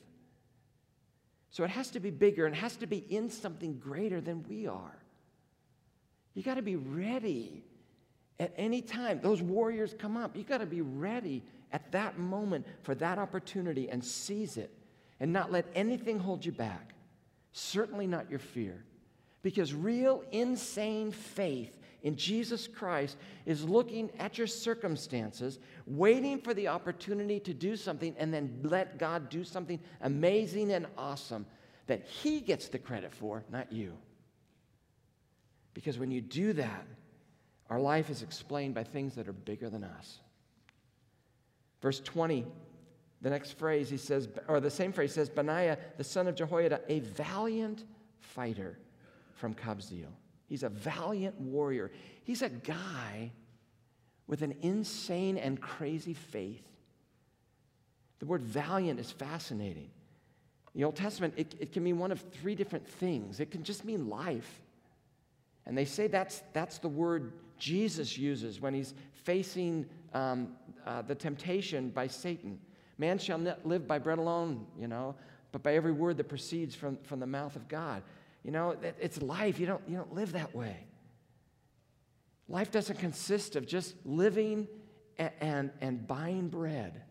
So 1.55 1.63
it 1.63 1.69
has 1.69 1.89
to 1.91 2.01
be 2.01 2.09
bigger 2.09 2.45
and 2.45 2.53
has 2.53 2.75
to 2.75 2.85
be 2.85 2.97
in 2.97 3.29
something 3.29 3.77
greater 3.77 4.19
than 4.19 4.43
we 4.49 4.67
are. 4.67 4.97
You 6.33 6.43
got 6.43 6.55
to 6.55 6.61
be 6.61 6.75
ready 6.75 7.63
at 8.41 8.53
any 8.57 8.81
time. 8.81 9.21
Those 9.23 9.41
warriors 9.41 9.95
come 9.97 10.17
up. 10.17 10.35
You 10.35 10.43
got 10.43 10.57
to 10.57 10.65
be 10.65 10.81
ready 10.81 11.43
at 11.71 11.93
that 11.93 12.19
moment 12.19 12.67
for 12.83 12.93
that 12.95 13.17
opportunity 13.17 13.89
and 13.89 14.03
seize 14.03 14.57
it 14.57 14.69
and 15.21 15.31
not 15.31 15.49
let 15.49 15.65
anything 15.75 16.19
hold 16.19 16.45
you 16.45 16.51
back. 16.51 16.93
Certainly 17.53 18.07
not 18.07 18.29
your 18.29 18.39
fear. 18.39 18.83
Because 19.41 19.73
real, 19.73 20.25
insane 20.33 21.13
faith 21.13 21.79
in 22.05 22.15
Jesus 22.15 22.67
Christ 22.67 23.17
is 23.47 23.63
looking 23.63 24.11
at 24.19 24.37
your 24.37 24.45
circumstances, 24.45 25.57
waiting 25.87 26.39
for 26.39 26.53
the 26.53 26.67
opportunity 26.67 27.39
to 27.39 27.53
do 27.53 27.75
something, 27.75 28.15
and 28.19 28.31
then 28.31 28.59
let 28.61 28.99
God 28.99 29.27
do 29.27 29.43
something 29.43 29.79
amazing 30.01 30.71
and 30.71 30.85
awesome 30.99 31.47
that 31.87 32.05
He 32.05 32.41
gets 32.41 32.67
the 32.67 32.77
credit 32.77 33.11
for, 33.11 33.43
not 33.51 33.71
you. 33.71 33.91
Because 35.73 35.97
when 35.97 36.11
you 36.11 36.21
do 36.21 36.53
that, 36.53 36.85
our 37.71 37.79
life 37.79 38.11
is 38.11 38.21
explained 38.21 38.75
by 38.75 38.83
things 38.83 39.15
that 39.15 39.27
are 39.27 39.33
bigger 39.33 39.71
than 39.71 39.83
us. 39.83 40.19
Verse 41.81 42.01
20, 42.01 42.45
the 43.23 43.29
next 43.31 43.57
phrase, 43.57 43.89
he 43.89 43.97
says, 43.97 44.29
or 44.47 44.59
the 44.59 44.69
same 44.69 44.93
phrase 44.93 45.11
says, 45.11 45.27
Benaiah, 45.27 45.79
the 45.97 46.03
son 46.03 46.27
of 46.27 46.35
Jehoiada, 46.35 46.81
a 46.87 46.99
valiant 46.99 47.83
fighter 48.19 48.77
from 49.33 49.55
Kabzeel. 49.55 50.11
He's 50.47 50.63
a 50.63 50.69
valiant 50.69 51.39
warrior. 51.39 51.91
He's 52.23 52.41
a 52.41 52.49
guy 52.49 53.31
with 54.27 54.41
an 54.41 54.55
insane 54.61 55.37
and 55.37 55.59
crazy 55.59 56.13
faith. 56.13 56.65
The 58.19 58.25
word 58.25 58.41
valiant 58.41 58.99
is 58.99 59.11
fascinating. 59.11 59.89
The 60.73 60.83
Old 60.83 60.95
Testament, 60.95 61.33
it, 61.37 61.55
it 61.59 61.71
can 61.71 61.83
mean 61.83 61.97
one 61.97 62.11
of 62.11 62.19
three 62.41 62.55
different 62.55 62.87
things. 62.87 63.39
It 63.39 63.51
can 63.51 63.63
just 63.63 63.85
mean 63.85 64.09
life. 64.09 64.61
And 65.65 65.77
they 65.77 65.85
say 65.85 66.07
that's, 66.07 66.43
that's 66.53 66.77
the 66.79 66.87
word 66.87 67.33
Jesus 67.57 68.17
uses 68.17 68.59
when 68.59 68.73
he's 68.73 68.93
facing 69.23 69.85
um, 70.13 70.49
uh, 70.85 71.01
the 71.01 71.15
temptation 71.15 71.89
by 71.89 72.07
Satan. 72.07 72.59
Man 72.97 73.17
shall 73.17 73.37
not 73.37 73.65
live 73.65 73.87
by 73.87 73.99
bread 73.99 74.17
alone, 74.17 74.65
you 74.79 74.87
know, 74.87 75.15
but 75.51 75.63
by 75.63 75.75
every 75.75 75.91
word 75.91 76.17
that 76.17 76.27
proceeds 76.27 76.75
from, 76.75 76.97
from 77.03 77.19
the 77.19 77.27
mouth 77.27 77.55
of 77.55 77.67
God. 77.67 78.03
You 78.45 78.51
know, 78.51 78.75
it's 79.01 79.19
life. 79.23 79.59
You 79.59 79.65
don't, 79.65 79.81
you 79.87 79.97
don't 79.97 80.13
live 80.13 80.33
that 80.33 80.53
way. 80.53 80.85
Life 82.47 82.69
doesn't 82.69 82.99
consist 82.99 83.55
of 83.55 83.65
just 83.65 83.95
living 84.05 84.67
and, 85.17 85.31
and, 85.41 85.71
and 85.81 86.07
buying 86.07 86.49
bread. 86.49 87.01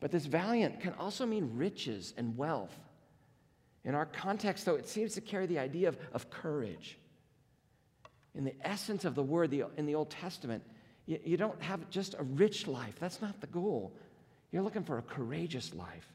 But 0.00 0.10
this 0.10 0.24
valiant 0.24 0.80
can 0.80 0.94
also 0.94 1.26
mean 1.26 1.50
riches 1.56 2.14
and 2.16 2.38
wealth. 2.38 2.74
In 3.84 3.94
our 3.94 4.06
context, 4.06 4.64
though, 4.64 4.76
it 4.76 4.88
seems 4.88 5.12
to 5.12 5.20
carry 5.20 5.44
the 5.44 5.58
idea 5.58 5.88
of, 5.88 5.98
of 6.14 6.30
courage. 6.30 6.98
In 8.34 8.44
the 8.44 8.54
essence 8.66 9.04
of 9.04 9.14
the 9.14 9.22
word 9.22 9.50
the, 9.50 9.64
in 9.76 9.84
the 9.84 9.94
Old 9.94 10.08
Testament, 10.08 10.62
you, 11.04 11.18
you 11.22 11.36
don't 11.36 11.60
have 11.60 11.90
just 11.90 12.14
a 12.18 12.22
rich 12.22 12.66
life. 12.66 12.94
That's 12.98 13.20
not 13.20 13.42
the 13.42 13.46
goal. 13.46 13.94
You're 14.52 14.62
looking 14.62 14.84
for 14.84 14.96
a 14.96 15.02
courageous 15.02 15.74
life. 15.74 16.08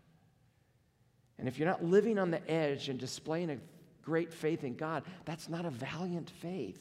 And 1.38 1.48
if 1.48 1.60
you're 1.60 1.68
not 1.68 1.84
living 1.84 2.18
on 2.18 2.32
the 2.32 2.50
edge 2.50 2.90
and 2.90 3.00
displaying 3.00 3.52
a 3.52 3.58
great 4.06 4.32
faith 4.32 4.64
in 4.64 4.76
God, 4.76 5.04
that's 5.26 5.50
not 5.50 5.66
a 5.66 5.70
valiant 5.70 6.30
faith. 6.30 6.80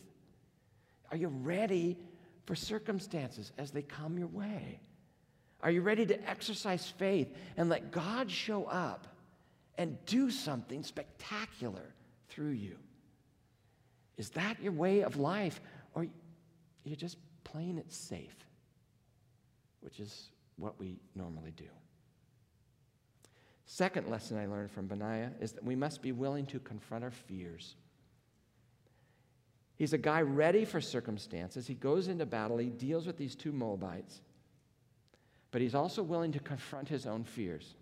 Are 1.10 1.16
you 1.16 1.28
ready 1.28 1.98
for 2.44 2.54
circumstances 2.54 3.50
as 3.58 3.70
they 3.70 3.82
come 3.82 4.18
your 4.18 4.28
way? 4.28 4.78
Are 5.62 5.70
you 5.70 5.80
ready 5.80 6.04
to 6.06 6.28
exercise 6.28 6.86
faith 6.98 7.34
and 7.56 7.68
let 7.68 7.90
God 7.90 8.30
show 8.30 8.64
up 8.64 9.06
and 9.78 9.96
do 10.06 10.30
something 10.30 10.82
spectacular 10.82 11.94
through 12.28 12.50
you? 12.50 12.76
Is 14.18 14.30
that 14.30 14.62
your 14.62 14.72
way 14.72 15.00
of 15.00 15.16
life? 15.16 15.60
Or 15.94 16.06
you're 16.84 16.96
just 16.96 17.16
playing 17.44 17.78
it 17.78 17.90
safe, 17.90 18.36
which 19.80 19.98
is 19.98 20.28
what 20.56 20.78
we 20.78 20.98
normally 21.14 21.52
do. 21.56 21.64
Second 23.66 24.10
lesson 24.10 24.38
I 24.38 24.46
learned 24.46 24.70
from 24.70 24.86
Benaiah 24.86 25.32
is 25.40 25.52
that 25.52 25.64
we 25.64 25.74
must 25.74 26.02
be 26.02 26.12
willing 26.12 26.46
to 26.46 26.58
confront 26.60 27.02
our 27.02 27.10
fears. 27.10 27.76
He's 29.76 29.92
a 29.92 29.98
guy 29.98 30.22
ready 30.22 30.64
for 30.64 30.80
circumstances. 30.80 31.66
He 31.66 31.74
goes 31.74 32.08
into 32.08 32.26
battle, 32.26 32.58
he 32.58 32.68
deals 32.68 33.06
with 33.06 33.16
these 33.16 33.34
two 33.34 33.52
Moabites, 33.52 34.20
but 35.50 35.60
he's 35.60 35.74
also 35.74 36.02
willing 36.02 36.32
to 36.32 36.40
confront 36.40 36.88
his 36.88 37.06
own 37.06 37.24
fears. 37.24 37.74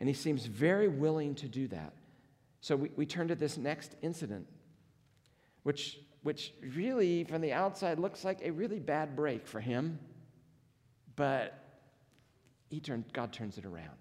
And 0.00 0.08
he 0.08 0.14
seems 0.14 0.46
very 0.46 0.88
willing 0.88 1.34
to 1.36 1.48
do 1.48 1.68
that. 1.68 1.92
So 2.60 2.76
we, 2.76 2.90
we 2.96 3.06
turn 3.06 3.28
to 3.28 3.34
this 3.34 3.56
next 3.56 3.94
incident, 4.02 4.46
which, 5.62 5.98
which 6.22 6.52
really, 6.74 7.24
from 7.24 7.40
the 7.42 7.52
outside, 7.52 7.98
looks 7.98 8.24
like 8.24 8.40
a 8.42 8.50
really 8.50 8.80
bad 8.80 9.14
break 9.14 9.46
for 9.46 9.60
him, 9.60 9.98
but 11.14 11.62
he 12.70 12.80
turn, 12.80 13.04
God 13.12 13.32
turns 13.32 13.58
it 13.58 13.64
around. 13.64 13.96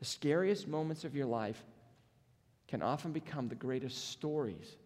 The 0.00 0.06
scariest 0.06 0.66
moments 0.66 1.04
of 1.04 1.14
your 1.14 1.26
life 1.26 1.62
can 2.66 2.82
often 2.82 3.12
become 3.12 3.48
the 3.48 3.54
greatest 3.54 4.10
stories 4.10 4.76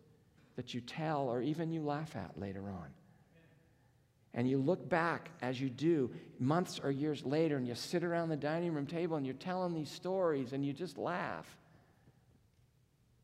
that 0.57 0.75
you 0.75 0.81
tell 0.81 1.29
or 1.29 1.41
even 1.41 1.73
you 1.73 1.83
laugh 1.83 2.17
at 2.17 2.39
later 2.39 2.69
on. 2.69 2.89
And 4.35 4.49
you 4.49 4.59
look 4.59 4.89
back 4.89 5.31
as 5.43 5.61
you 5.61 5.71
do 5.71 6.11
months 6.41 6.81
or 6.83 6.91
years 6.91 7.25
later, 7.25 7.57
and 7.57 7.69
you 7.69 7.77
sit 7.77 8.03
around 8.03 8.29
the 8.29 8.37
dining 8.37 8.75
room 8.75 8.87
table 8.87 9.17
and 9.17 9.25
you're 9.25 9.37
telling 9.37 9.73
these 9.73 9.91
stories 9.91 10.53
and 10.53 10.67
you 10.67 10.73
just 10.73 10.99
laugh. 10.99 11.47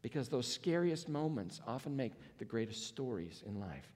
Because 0.02 0.28
those 0.28 0.46
scariest 0.46 1.08
moments 1.08 1.60
often 1.66 1.96
make 1.96 2.12
the 2.38 2.44
greatest 2.44 2.86
stories 2.86 3.42
in 3.46 3.58
life. 3.58 3.90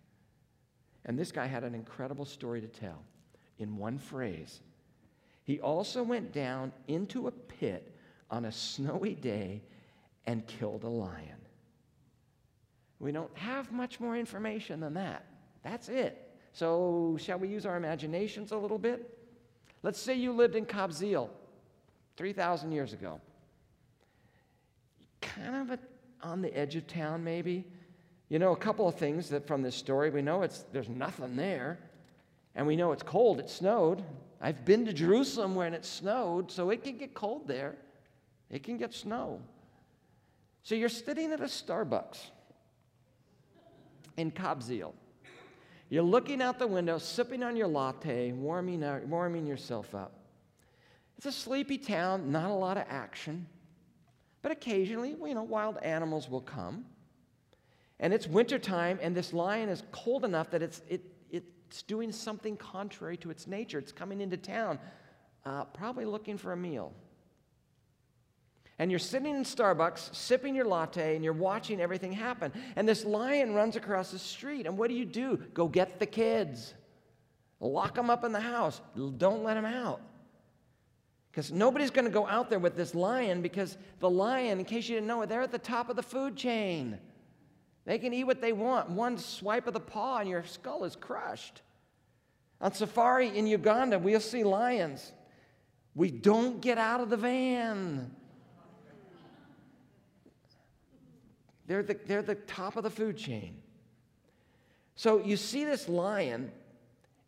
And 1.04 1.16
this 1.16 1.30
guy 1.30 1.46
had 1.46 1.62
an 1.62 1.74
incredible 1.74 2.24
story 2.24 2.60
to 2.60 2.66
tell 2.66 3.02
in 3.58 3.76
one 3.76 3.98
phrase. 3.98 4.60
He 5.44 5.60
also 5.60 6.02
went 6.02 6.32
down 6.32 6.72
into 6.88 7.28
a 7.28 7.30
pit 7.30 7.94
on 8.30 8.46
a 8.46 8.52
snowy 8.52 9.14
day 9.14 9.62
and 10.26 10.46
killed 10.46 10.84
a 10.84 10.88
lion. 10.88 11.36
We 12.98 13.12
don't 13.12 13.37
have 13.37 13.70
much 13.70 14.00
more 14.00 14.16
information 14.16 14.80
than 14.80 14.94
that. 14.94 15.26
That's 15.62 15.88
it. 15.88 16.20
So, 16.52 17.18
shall 17.20 17.38
we 17.38 17.48
use 17.48 17.66
our 17.66 17.76
imaginations 17.76 18.52
a 18.52 18.57
little 18.57 18.78
bit? 18.78 19.18
Let's 19.83 20.00
say 20.00 20.14
you 20.14 20.33
lived 20.33 20.54
in 20.54 20.64
Kabzeel 20.64 21.28
3,000 22.16 22.72
years 22.72 22.92
ago. 22.92 23.20
Kind 25.20 25.57
of 25.57 25.70
a, 25.72 25.78
on 26.26 26.40
the 26.40 26.57
edge 26.57 26.76
of 26.76 26.87
town, 26.87 27.22
maybe. 27.22 27.66
You 28.30 28.38
know, 28.38 28.52
a 28.52 28.57
couple 28.57 28.88
of 28.88 28.94
things 28.94 29.28
that 29.30 29.46
from 29.46 29.62
this 29.62 29.74
story, 29.74 30.09
we 30.11 30.22
know 30.22 30.42
it's, 30.42 30.64
there's 30.72 30.88
nothing 30.88 31.37
there. 31.37 31.78
And 32.54 32.66
we 32.66 32.76
know 32.76 32.92
it's 32.92 33.02
cold, 33.02 33.40
it 33.40 33.50
snowed. 33.50 34.02
I've 34.44 34.62
been 34.66 34.85
to 34.85 34.92
Jerusalem 34.92 35.54
when 35.54 35.72
it 35.72 35.87
snowed, 35.87 36.50
so 36.50 36.68
it 36.68 36.85
can 36.85 36.98
get 36.98 37.14
cold 37.14 37.48
there. 37.48 37.76
It 38.50 38.62
can 38.62 38.76
get 38.76 38.92
snow. 38.92 39.40
So 40.62 40.74
you're 40.74 40.90
sitting 40.90 41.33
at 41.33 41.40
a 41.40 41.44
Starbucks 41.44 42.18
in 44.18 44.30
Kabzeel. 44.30 44.92
You're 45.88 46.02
looking 46.02 46.42
out 46.42 46.59
the 46.59 46.66
window, 46.66 46.98
sipping 46.98 47.42
on 47.42 47.57
your 47.57 47.68
latte, 47.68 48.33
warming, 48.33 48.85
warming 49.09 49.46
yourself 49.46 49.94
up. 49.94 50.12
It's 51.16 51.24
a 51.24 51.33
sleepy 51.33 51.78
town, 51.78 52.30
not 52.30 52.50
a 52.50 52.54
lot 52.54 52.76
of 52.76 52.85
action. 52.90 53.46
But 54.42 54.52
occasionally, 54.52 55.16
you 55.24 55.33
know, 55.33 55.42
wild 55.42 55.78
animals 55.78 56.28
will 56.28 56.42
come. 56.42 56.85
And 57.98 58.12
it's 58.12 58.26
wintertime, 58.26 58.98
and 59.00 59.16
this 59.16 59.33
lion 59.33 59.70
is 59.70 59.85
cold 59.90 60.22
enough 60.22 60.50
that 60.50 60.61
it's, 60.61 60.83
it, 60.87 61.00
it's 61.66 61.83
doing 61.83 62.12
something 62.12 62.57
contrary 62.57 63.16
to 63.18 63.31
its 63.31 63.46
nature. 63.46 63.79
It's 63.79 63.92
coming 63.92 64.20
into 64.20 64.37
town, 64.37 64.79
uh, 65.44 65.64
probably 65.64 66.05
looking 66.05 66.38
for 66.38 66.53
a 66.53 66.57
meal 66.57 66.92
and 68.79 68.90
you're 68.90 68.98
sitting 68.98 69.35
in 69.35 69.44
Starbucks 69.44 70.14
sipping 70.14 70.55
your 70.55 70.64
latte 70.64 71.14
and 71.14 71.24
you're 71.24 71.33
watching 71.33 71.81
everything 71.81 72.12
happen. 72.12 72.53
And 72.74 72.88
this 72.88 73.05
lion 73.05 73.55
runs 73.55 73.77
across 73.77 74.11
the 74.11 74.18
street. 74.18 74.66
And 74.66 74.77
what 74.77 74.88
do 74.88 74.94
you 74.94 75.05
do? 75.05 75.37
Go 75.55 75.68
get 75.68 76.00
the 76.00 76.07
kids, 76.07 76.74
lock 77.61 77.94
them 77.94 78.11
up 78.11 78.24
in 78.24 78.33
the 78.33 78.40
house, 78.40 78.81
don't 79.16 79.44
let 79.44 79.55
them 79.55 79.64
out. 79.64 80.00
Because 81.31 81.50
nobody's 81.50 81.90
going 81.90 82.05
to 82.05 82.11
go 82.11 82.27
out 82.27 82.50
there 82.50 82.59
with 82.59 82.77
this 82.77 82.94
lion 82.94 83.42
because 83.42 83.77
the 84.00 84.11
lion, 84.11 84.59
in 84.59 84.64
case 84.64 84.88
you 84.88 84.96
didn't 84.96 85.09
know 85.09 85.22
it, 85.22 85.29
they're 85.29 85.42
at 85.42 85.53
the 85.53 85.59
top 85.59 85.88
of 85.88 85.96
the 85.96 86.03
food 86.03 86.37
chain. 86.37 86.98
They 87.85 87.99
can 87.99 88.14
eat 88.14 88.25
what 88.25 88.40
they 88.40 88.53
want. 88.53 88.90
One 88.90 89.18
swipe 89.18 89.66
of 89.66 89.75
the 89.75 89.81
paw 89.81 90.18
and 90.18 90.29
your 90.29 90.44
skull 90.44 90.85
is 90.85 90.97
crushed. 90.97 91.62
On 92.61 92.73
safari 92.73 93.37
in 93.37 93.47
Uganda, 93.47 93.99
we'll 93.99 94.20
see 94.20 94.42
lions. 94.42 95.12
We 95.94 96.11
don't 96.11 96.61
get 96.61 96.79
out 96.79 97.01
of 97.01 97.11
the 97.11 97.16
van. 97.16 98.11
They're 101.66 101.83
the, 101.83 101.99
they're 102.07 102.23
the 102.23 102.35
top 102.35 102.77
of 102.77 102.83
the 102.85 102.90
food 102.90 103.16
chain. 103.16 103.57
So 104.97 105.25
you 105.25 105.37
see 105.37 105.64
this 105.64 105.88
lion, 105.88 106.53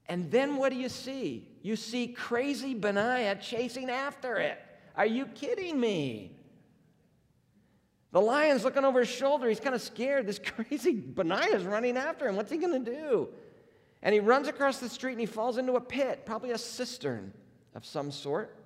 and 0.09 0.31
then 0.31 0.57
what 0.57 0.71
do 0.71 0.77
you 0.77 0.89
see? 0.89 1.49
You 1.63 1.77
see 1.77 2.09
crazy 2.09 2.75
Benaiah 2.75 3.37
chasing 3.37 3.91
after 3.91 4.37
it. 4.37 4.59
Are 4.95 5.07
you 5.07 5.27
kidding 5.27 5.81
me? 5.81 6.36
The 8.13 8.21
lion's 8.21 8.65
looking 8.65 8.85
over 8.85 9.01
his 9.01 9.09
shoulder. 9.09 9.49
He's 9.49 9.61
kind 9.61 9.75
of 9.75 9.83
scared. 9.83 10.27
This 10.27 10.39
crazy 10.45 10.95
Benaiah's 10.95 11.65
running 11.65 11.97
after 11.97 12.29
him. 12.29 12.37
What's 12.37 12.51
he 12.51 12.57
going 12.57 12.85
to 12.85 12.91
do? 12.91 13.29
And 14.03 14.13
he 14.13 14.21
runs 14.21 14.49
across 14.49 14.79
the 14.79 14.89
street 14.89 15.13
and 15.13 15.21
he 15.21 15.27
falls 15.27 15.59
into 15.59 15.75
a 15.75 15.81
pit, 15.81 16.25
probably 16.25 16.53
a 16.53 16.59
cistern 16.59 17.33
of 17.75 17.85
some 17.85 18.11
sort. 18.11 18.57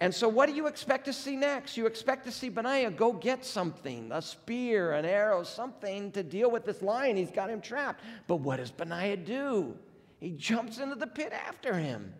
And 0.00 0.12
so, 0.12 0.28
what 0.28 0.48
do 0.48 0.54
you 0.54 0.66
expect 0.66 1.04
to 1.04 1.12
see 1.12 1.36
next? 1.36 1.76
You 1.76 1.86
expect 1.86 2.24
to 2.24 2.32
see 2.32 2.48
Benaiah 2.48 2.90
go 2.90 3.12
get 3.12 3.44
something 3.44 4.10
a 4.10 4.20
spear, 4.20 4.94
an 4.94 5.04
arrow, 5.04 5.44
something 5.44 6.10
to 6.12 6.24
deal 6.24 6.50
with 6.50 6.64
this 6.64 6.82
lion. 6.82 7.16
He's 7.16 7.30
got 7.30 7.48
him 7.48 7.60
trapped. 7.60 8.02
But 8.26 8.36
what 8.36 8.56
does 8.56 8.72
Benaiah 8.72 9.18
do? 9.18 9.76
He 10.18 10.30
jumps 10.30 10.78
into 10.78 10.96
the 10.96 11.06
pit 11.06 11.32
after 11.32 11.74
him. 11.74 12.12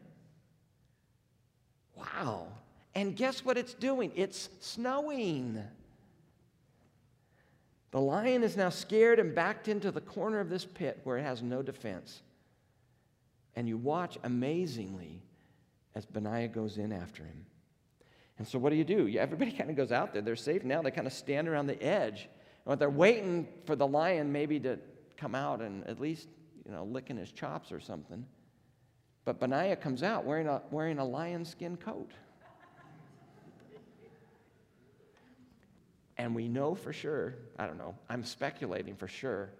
Wow. 1.96 2.48
And 2.94 3.16
guess 3.16 3.44
what 3.44 3.58
it's 3.58 3.74
doing? 3.74 4.12
It's 4.14 4.48
snowing. 4.60 5.60
The 7.92 8.00
lion 8.00 8.42
is 8.42 8.56
now 8.56 8.70
scared 8.70 9.18
and 9.18 9.34
backed 9.34 9.68
into 9.68 9.90
the 9.90 10.00
corner 10.00 10.40
of 10.40 10.48
this 10.48 10.64
pit 10.64 11.00
where 11.04 11.18
it 11.18 11.22
has 11.22 11.42
no 11.42 11.62
defense. 11.62 12.22
And 13.54 13.68
you 13.68 13.76
watch 13.76 14.18
amazingly 14.24 15.22
as 15.94 16.06
Benaiah 16.06 16.48
goes 16.48 16.78
in 16.78 16.90
after 16.90 17.22
him. 17.22 17.44
And 18.38 18.48
so 18.48 18.58
what 18.58 18.70
do 18.70 18.76
you 18.76 18.84
do? 18.84 19.08
Everybody 19.18 19.52
kind 19.56 19.68
of 19.68 19.76
goes 19.76 19.92
out 19.92 20.14
there. 20.14 20.22
They're 20.22 20.36
safe 20.36 20.64
now. 20.64 20.80
They 20.80 20.90
kind 20.90 21.06
of 21.06 21.12
stand 21.12 21.48
around 21.48 21.66
the 21.66 21.80
edge. 21.82 22.28
And 22.66 22.80
they're 22.80 22.90
waiting 22.90 23.46
for 23.66 23.76
the 23.76 23.86
lion 23.86 24.32
maybe 24.32 24.58
to 24.60 24.78
come 25.18 25.34
out 25.34 25.60
and 25.60 25.86
at 25.86 26.00
least, 26.00 26.28
you 26.64 26.72
know, 26.72 26.84
licking 26.84 27.18
his 27.18 27.30
chops 27.30 27.72
or 27.72 27.80
something. 27.80 28.24
But 29.26 29.38
Benaiah 29.38 29.76
comes 29.76 30.02
out 30.02 30.24
wearing 30.24 30.48
a, 30.48 30.62
wearing 30.70 30.98
a 30.98 31.04
lion 31.04 31.44
skin 31.44 31.76
coat. 31.76 32.10
And 36.16 36.34
we 36.34 36.48
know 36.48 36.74
for 36.74 36.92
sure, 36.92 37.34
I 37.58 37.66
don't 37.66 37.78
know, 37.78 37.94
I'm 38.08 38.24
speculating 38.24 38.96
for 38.96 39.08
sure, 39.08 39.50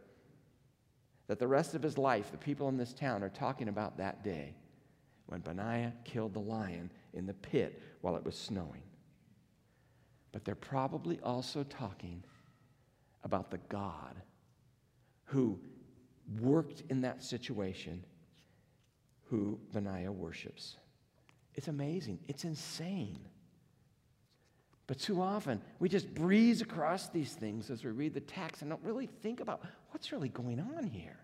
that 1.28 1.38
the 1.38 1.46
rest 1.46 1.74
of 1.74 1.82
his 1.82 1.96
life, 1.96 2.30
the 2.30 2.36
people 2.36 2.68
in 2.68 2.76
this 2.76 2.92
town 2.92 3.22
are 3.22 3.28
talking 3.28 3.68
about 3.68 3.96
that 3.98 4.22
day 4.22 4.54
when 5.26 5.40
Benaiah 5.40 5.92
killed 6.04 6.34
the 6.34 6.40
lion 6.40 6.90
in 7.14 7.26
the 7.26 7.34
pit 7.34 7.80
while 8.00 8.16
it 8.16 8.24
was 8.24 8.36
snowing. 8.36 8.82
But 10.32 10.44
they're 10.44 10.54
probably 10.54 11.20
also 11.22 11.62
talking 11.64 12.22
about 13.24 13.50
the 13.50 13.60
God 13.68 14.16
who 15.24 15.58
worked 16.40 16.82
in 16.90 17.00
that 17.02 17.22
situation, 17.22 18.04
who 19.24 19.58
Benaiah 19.72 20.12
worships. 20.12 20.76
It's 21.54 21.68
amazing. 21.68 22.18
It's 22.28 22.44
insane. 22.44 23.20
But 24.92 24.98
too 24.98 25.22
often, 25.22 25.62
we 25.78 25.88
just 25.88 26.12
breeze 26.12 26.60
across 26.60 27.08
these 27.08 27.32
things 27.32 27.70
as 27.70 27.82
we 27.82 27.90
read 27.92 28.12
the 28.12 28.20
text 28.20 28.60
and 28.60 28.70
don't 28.70 28.84
really 28.84 29.06
think 29.06 29.40
about 29.40 29.64
what's 29.90 30.12
really 30.12 30.28
going 30.28 30.60
on 30.60 30.84
here. 30.84 31.16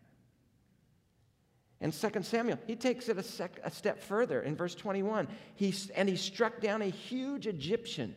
In 1.83 1.93
2 1.93 2.23
Samuel, 2.23 2.59
he 2.67 2.77
takes 2.77 3.11
it 3.11 3.19
a, 3.19 3.23
sec, 3.23 3.61
a 3.63 3.71
step 3.71 4.03
further. 4.03 4.41
In 4.41 4.57
verse 4.57 4.75
21, 4.75 5.29
he, 5.55 5.75
and 5.95 6.09
he 6.09 6.17
struck 6.17 6.63
down 6.63 6.81
a 6.81 6.87
huge 6.87 7.47
Egyptian. 7.47 8.17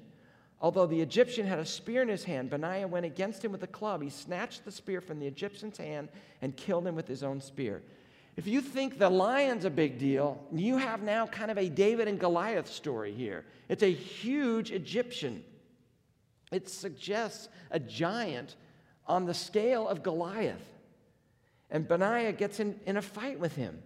Although 0.61 0.87
the 0.87 1.01
Egyptian 1.01 1.45
had 1.45 1.59
a 1.59 1.65
spear 1.65 2.01
in 2.01 2.07
his 2.07 2.23
hand, 2.23 2.49
Benaiah 2.49 2.87
went 2.87 3.05
against 3.05 3.43
him 3.43 3.51
with 3.51 3.63
a 3.63 3.67
club. 3.67 4.01
He 4.01 4.09
snatched 4.09 4.63
the 4.63 4.71
spear 4.71 5.01
from 5.01 5.19
the 5.19 5.27
Egyptian's 5.27 5.77
hand 5.77 6.07
and 6.41 6.55
killed 6.55 6.87
him 6.87 6.95
with 6.95 7.09
his 7.09 7.23
own 7.23 7.41
spear. 7.41 7.83
If 8.37 8.47
you 8.47 8.61
think 8.61 8.97
the 8.97 9.09
lion's 9.09 9.65
a 9.65 9.69
big 9.69 9.99
deal, 9.99 10.41
you 10.53 10.77
have 10.77 11.03
now 11.03 11.27
kind 11.27 11.51
of 11.51 11.57
a 11.57 11.67
David 11.69 12.07
and 12.07 12.19
Goliath 12.19 12.67
story 12.67 13.13
here. 13.13 13.45
It's 13.67 13.83
a 13.83 13.91
huge 13.91 14.71
Egyptian. 14.71 15.43
It 16.51 16.69
suggests 16.69 17.49
a 17.71 17.79
giant 17.79 18.55
on 19.05 19.25
the 19.25 19.33
scale 19.33 19.87
of 19.87 20.03
Goliath. 20.03 20.65
And 21.69 21.87
Benaiah 21.87 22.33
gets 22.33 22.59
in, 22.59 22.79
in 22.85 22.97
a 22.97 23.01
fight 23.01 23.39
with 23.39 23.55
him. 23.55 23.81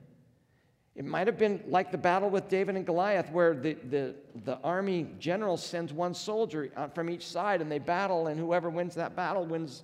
It 0.96 1.06
might 1.06 1.28
have 1.28 1.38
been 1.38 1.62
like 1.68 1.92
the 1.92 1.98
battle 1.98 2.30
with 2.30 2.48
David 2.48 2.76
and 2.76 2.86
Goliath, 2.86 3.30
where 3.32 3.54
the, 3.54 3.74
the, 3.74 4.16
the 4.46 4.58
army 4.64 5.08
general 5.20 5.58
sends 5.58 5.92
one 5.92 6.14
soldier 6.14 6.72
uh, 6.76 6.88
from 6.88 7.10
each 7.10 7.28
side 7.28 7.62
and 7.62 7.70
they 7.70 7.80
battle, 7.80 8.28
and 8.28 8.40
whoever 8.40 8.70
wins 8.70 8.96
that 8.96 9.16
battle 9.16 9.46
wins. 9.46 9.84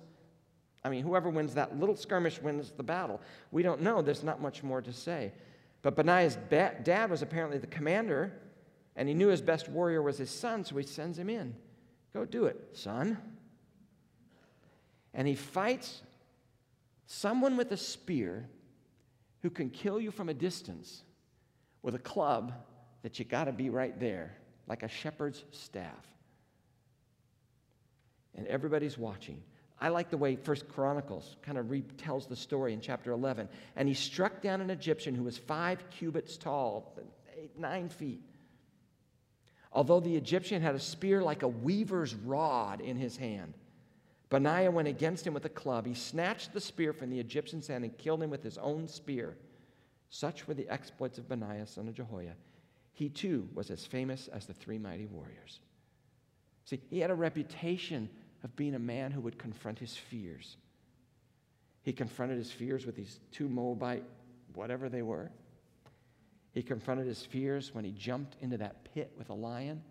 I 0.84 0.90
mean, 0.90 1.04
whoever 1.04 1.30
wins 1.30 1.54
that 1.54 1.78
little 1.78 1.96
skirmish 1.96 2.40
wins 2.40 2.72
the 2.72 2.82
battle. 2.82 3.20
We 3.50 3.62
don't 3.62 3.82
know. 3.82 4.02
There's 4.02 4.24
not 4.24 4.40
much 4.40 4.62
more 4.62 4.82
to 4.82 4.92
say. 4.92 5.32
But 5.82 5.96
Benaiah's 5.96 6.36
ba- 6.50 6.76
dad 6.82 7.10
was 7.10 7.22
apparently 7.22 7.58
the 7.58 7.66
commander, 7.68 8.32
and 8.96 9.08
he 9.08 9.14
knew 9.14 9.28
his 9.28 9.42
best 9.42 9.68
warrior 9.68 10.02
was 10.02 10.18
his 10.18 10.30
son, 10.30 10.64
so 10.64 10.76
he 10.76 10.82
sends 10.84 11.18
him 11.18 11.30
in. 11.30 11.54
Go 12.12 12.24
do 12.24 12.46
it, 12.46 12.58
son. 12.72 13.18
And 15.14 15.28
he 15.28 15.34
fights 15.34 16.02
someone 17.06 17.56
with 17.56 17.70
a 17.72 17.76
spear 17.76 18.48
who 19.42 19.50
can 19.50 19.70
kill 19.70 20.00
you 20.00 20.10
from 20.10 20.28
a 20.28 20.34
distance 20.34 21.02
with 21.82 21.94
a 21.94 21.98
club 21.98 22.52
that 23.02 23.18
you 23.18 23.24
got 23.24 23.44
to 23.44 23.52
be 23.52 23.70
right 23.70 23.98
there, 23.98 24.36
like 24.68 24.82
a 24.82 24.88
shepherd's 24.88 25.44
staff. 25.50 26.06
And 28.34 28.46
everybody's 28.46 28.96
watching. 28.96 29.42
I 29.82 29.88
like 29.88 30.10
the 30.10 30.16
way 30.16 30.36
First 30.36 30.68
Chronicles 30.68 31.34
kind 31.42 31.58
of 31.58 31.66
retells 31.66 32.28
the 32.28 32.36
story 32.36 32.72
in 32.72 32.80
chapter 32.80 33.10
11. 33.10 33.48
And 33.74 33.88
he 33.88 33.94
struck 33.94 34.40
down 34.40 34.60
an 34.60 34.70
Egyptian 34.70 35.12
who 35.12 35.24
was 35.24 35.36
five 35.36 35.82
cubits 35.90 36.36
tall, 36.36 36.96
eight, 37.36 37.58
nine 37.58 37.88
feet. 37.88 38.22
Although 39.72 39.98
the 39.98 40.14
Egyptian 40.14 40.62
had 40.62 40.76
a 40.76 40.78
spear 40.78 41.20
like 41.20 41.42
a 41.42 41.48
weaver's 41.48 42.14
rod 42.14 42.80
in 42.80 42.96
his 42.96 43.16
hand, 43.16 43.54
Benaiah 44.30 44.70
went 44.70 44.86
against 44.86 45.26
him 45.26 45.34
with 45.34 45.46
a 45.46 45.48
club. 45.48 45.84
He 45.84 45.94
snatched 45.94 46.52
the 46.52 46.60
spear 46.60 46.92
from 46.92 47.10
the 47.10 47.18
Egyptian's 47.18 47.66
hand 47.66 47.82
and 47.82 47.98
killed 47.98 48.22
him 48.22 48.30
with 48.30 48.44
his 48.44 48.58
own 48.58 48.86
spear. 48.86 49.36
Such 50.10 50.46
were 50.46 50.54
the 50.54 50.68
exploits 50.68 51.18
of 51.18 51.28
Benaiah, 51.28 51.66
son 51.66 51.88
of 51.88 51.94
Jehoiada. 51.94 52.36
He 52.92 53.08
too 53.08 53.48
was 53.52 53.68
as 53.68 53.84
famous 53.84 54.28
as 54.28 54.46
the 54.46 54.54
three 54.54 54.78
mighty 54.78 55.06
warriors. 55.06 55.58
See, 56.66 56.80
he 56.88 57.00
had 57.00 57.10
a 57.10 57.16
reputation 57.16 58.08
of 58.42 58.54
being 58.56 58.74
a 58.74 58.78
man 58.78 59.10
who 59.12 59.20
would 59.20 59.38
confront 59.38 59.78
his 59.78 59.96
fears. 59.96 60.56
He 61.82 61.92
confronted 61.92 62.38
his 62.38 62.50
fears 62.50 62.86
with 62.86 62.96
these 62.96 63.20
two 63.32 63.48
Moabite, 63.48 64.04
whatever 64.54 64.88
they 64.88 65.02
were. 65.02 65.30
He 66.52 66.62
confronted 66.62 67.06
his 67.06 67.24
fears 67.24 67.74
when 67.74 67.84
he 67.84 67.92
jumped 67.92 68.36
into 68.40 68.58
that 68.58 68.84
pit 68.94 69.12
with 69.16 69.30
a 69.30 69.34
lion 69.34 69.82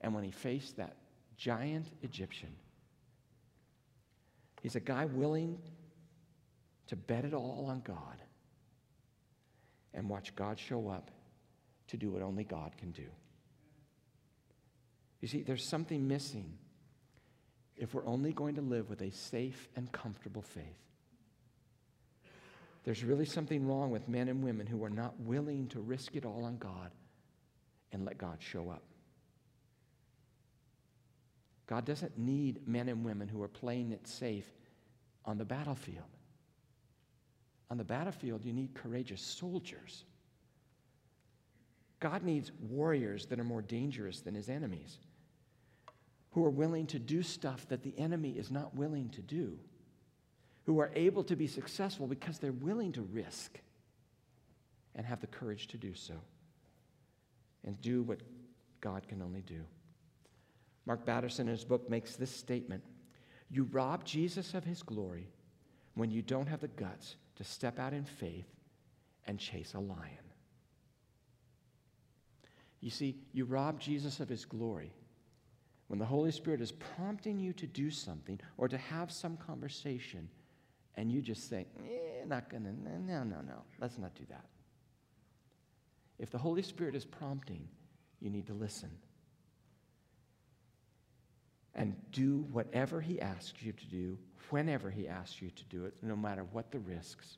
and 0.00 0.14
when 0.14 0.24
he 0.24 0.30
faced 0.30 0.76
that 0.76 0.96
giant 1.36 1.86
Egyptian. 2.02 2.54
He's 4.62 4.76
a 4.76 4.80
guy 4.80 5.04
willing 5.04 5.58
to 6.88 6.96
bet 6.96 7.24
it 7.24 7.34
all 7.34 7.66
on 7.68 7.80
God 7.80 8.20
and 9.94 10.08
watch 10.08 10.34
God 10.36 10.58
show 10.58 10.88
up 10.88 11.10
to 11.88 11.96
do 11.96 12.10
what 12.10 12.22
only 12.22 12.44
God 12.44 12.72
can 12.76 12.90
do. 12.90 13.06
You 15.20 15.28
see, 15.28 15.42
there's 15.42 15.66
something 15.68 16.06
missing 16.06 16.58
if 17.76 17.94
we're 17.94 18.06
only 18.06 18.32
going 18.32 18.54
to 18.54 18.62
live 18.62 18.88
with 18.88 19.02
a 19.02 19.10
safe 19.10 19.68
and 19.76 19.90
comfortable 19.92 20.42
faith. 20.42 20.64
There's 22.84 23.04
really 23.04 23.24
something 23.24 23.66
wrong 23.66 23.90
with 23.90 24.08
men 24.08 24.28
and 24.28 24.42
women 24.42 24.66
who 24.66 24.84
are 24.84 24.90
not 24.90 25.18
willing 25.20 25.66
to 25.68 25.80
risk 25.80 26.14
it 26.14 26.24
all 26.24 26.44
on 26.44 26.56
God 26.56 26.92
and 27.92 28.04
let 28.04 28.16
God 28.16 28.38
show 28.40 28.70
up. 28.70 28.82
God 31.66 31.84
doesn't 31.84 32.16
need 32.16 32.66
men 32.66 32.88
and 32.88 33.04
women 33.04 33.26
who 33.26 33.42
are 33.42 33.48
playing 33.48 33.90
it 33.90 34.06
safe 34.06 34.46
on 35.24 35.36
the 35.36 35.44
battlefield. 35.44 36.04
On 37.70 37.76
the 37.76 37.84
battlefield, 37.84 38.44
you 38.44 38.52
need 38.52 38.74
courageous 38.74 39.20
soldiers. 39.20 40.04
God 41.98 42.22
needs 42.22 42.52
warriors 42.60 43.26
that 43.26 43.40
are 43.40 43.44
more 43.44 43.62
dangerous 43.62 44.20
than 44.20 44.34
his 44.34 44.48
enemies, 44.48 44.98
who 46.36 46.44
are 46.44 46.50
willing 46.50 46.86
to 46.86 46.98
do 46.98 47.22
stuff 47.22 47.66
that 47.70 47.82
the 47.82 47.94
enemy 47.96 48.32
is 48.32 48.50
not 48.50 48.76
willing 48.76 49.08
to 49.08 49.22
do, 49.22 49.58
who 50.66 50.78
are 50.78 50.90
able 50.94 51.24
to 51.24 51.34
be 51.34 51.46
successful 51.46 52.06
because 52.06 52.38
they're 52.38 52.52
willing 52.52 52.92
to 52.92 53.00
risk 53.00 53.58
and 54.94 55.06
have 55.06 55.18
the 55.22 55.26
courage 55.26 55.66
to 55.66 55.78
do 55.78 55.94
so 55.94 56.12
and 57.64 57.80
do 57.80 58.02
what 58.02 58.20
God 58.82 59.08
can 59.08 59.22
only 59.22 59.40
do. 59.40 59.62
Mark 60.84 61.06
Batterson, 61.06 61.48
in 61.48 61.54
his 61.54 61.64
book, 61.64 61.88
makes 61.88 62.16
this 62.16 62.30
statement 62.30 62.84
You 63.50 63.64
rob 63.72 64.04
Jesus 64.04 64.52
of 64.52 64.62
his 64.62 64.82
glory 64.82 65.30
when 65.94 66.10
you 66.10 66.20
don't 66.20 66.48
have 66.48 66.60
the 66.60 66.68
guts 66.68 67.16
to 67.36 67.44
step 67.44 67.78
out 67.78 67.94
in 67.94 68.04
faith 68.04 68.52
and 69.26 69.38
chase 69.38 69.72
a 69.72 69.80
lion. 69.80 70.28
You 72.82 72.90
see, 72.90 73.16
you 73.32 73.46
rob 73.46 73.80
Jesus 73.80 74.20
of 74.20 74.28
his 74.28 74.44
glory 74.44 74.92
when 75.88 75.98
the 75.98 76.04
Holy 76.04 76.32
Spirit 76.32 76.60
is 76.60 76.72
prompting 76.72 77.38
you 77.38 77.52
to 77.54 77.66
do 77.66 77.90
something 77.90 78.40
or 78.56 78.68
to 78.68 78.76
have 78.76 79.12
some 79.12 79.36
conversation, 79.36 80.28
and 80.96 81.12
you 81.12 81.20
just 81.20 81.48
say, 81.48 81.66
eh, 81.84 82.24
not 82.26 82.48
gonna, 82.50 82.72
no, 82.72 83.22
no, 83.22 83.40
no, 83.40 83.62
let's 83.80 83.98
not 83.98 84.14
do 84.14 84.24
that. 84.28 84.46
If 86.18 86.30
the 86.30 86.38
Holy 86.38 86.62
Spirit 86.62 86.94
is 86.94 87.04
prompting, 87.04 87.68
you 88.20 88.30
need 88.30 88.46
to 88.46 88.54
listen 88.54 88.90
and 91.74 91.94
do 92.10 92.46
whatever 92.50 93.00
He 93.00 93.20
asks 93.20 93.62
you 93.62 93.72
to 93.72 93.86
do, 93.86 94.18
whenever 94.50 94.90
He 94.90 95.06
asks 95.06 95.40
you 95.42 95.50
to 95.50 95.64
do 95.64 95.84
it, 95.84 95.94
no 96.02 96.16
matter 96.16 96.44
what 96.52 96.72
the 96.72 96.78
risks, 96.78 97.36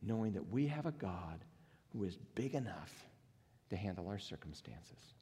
knowing 0.00 0.32
that 0.32 0.50
we 0.50 0.68
have 0.68 0.86
a 0.86 0.92
God 0.92 1.44
who 1.92 2.04
is 2.04 2.16
big 2.34 2.54
enough 2.54 3.04
to 3.70 3.76
handle 3.76 4.06
our 4.08 4.18
circumstances. 4.18 5.14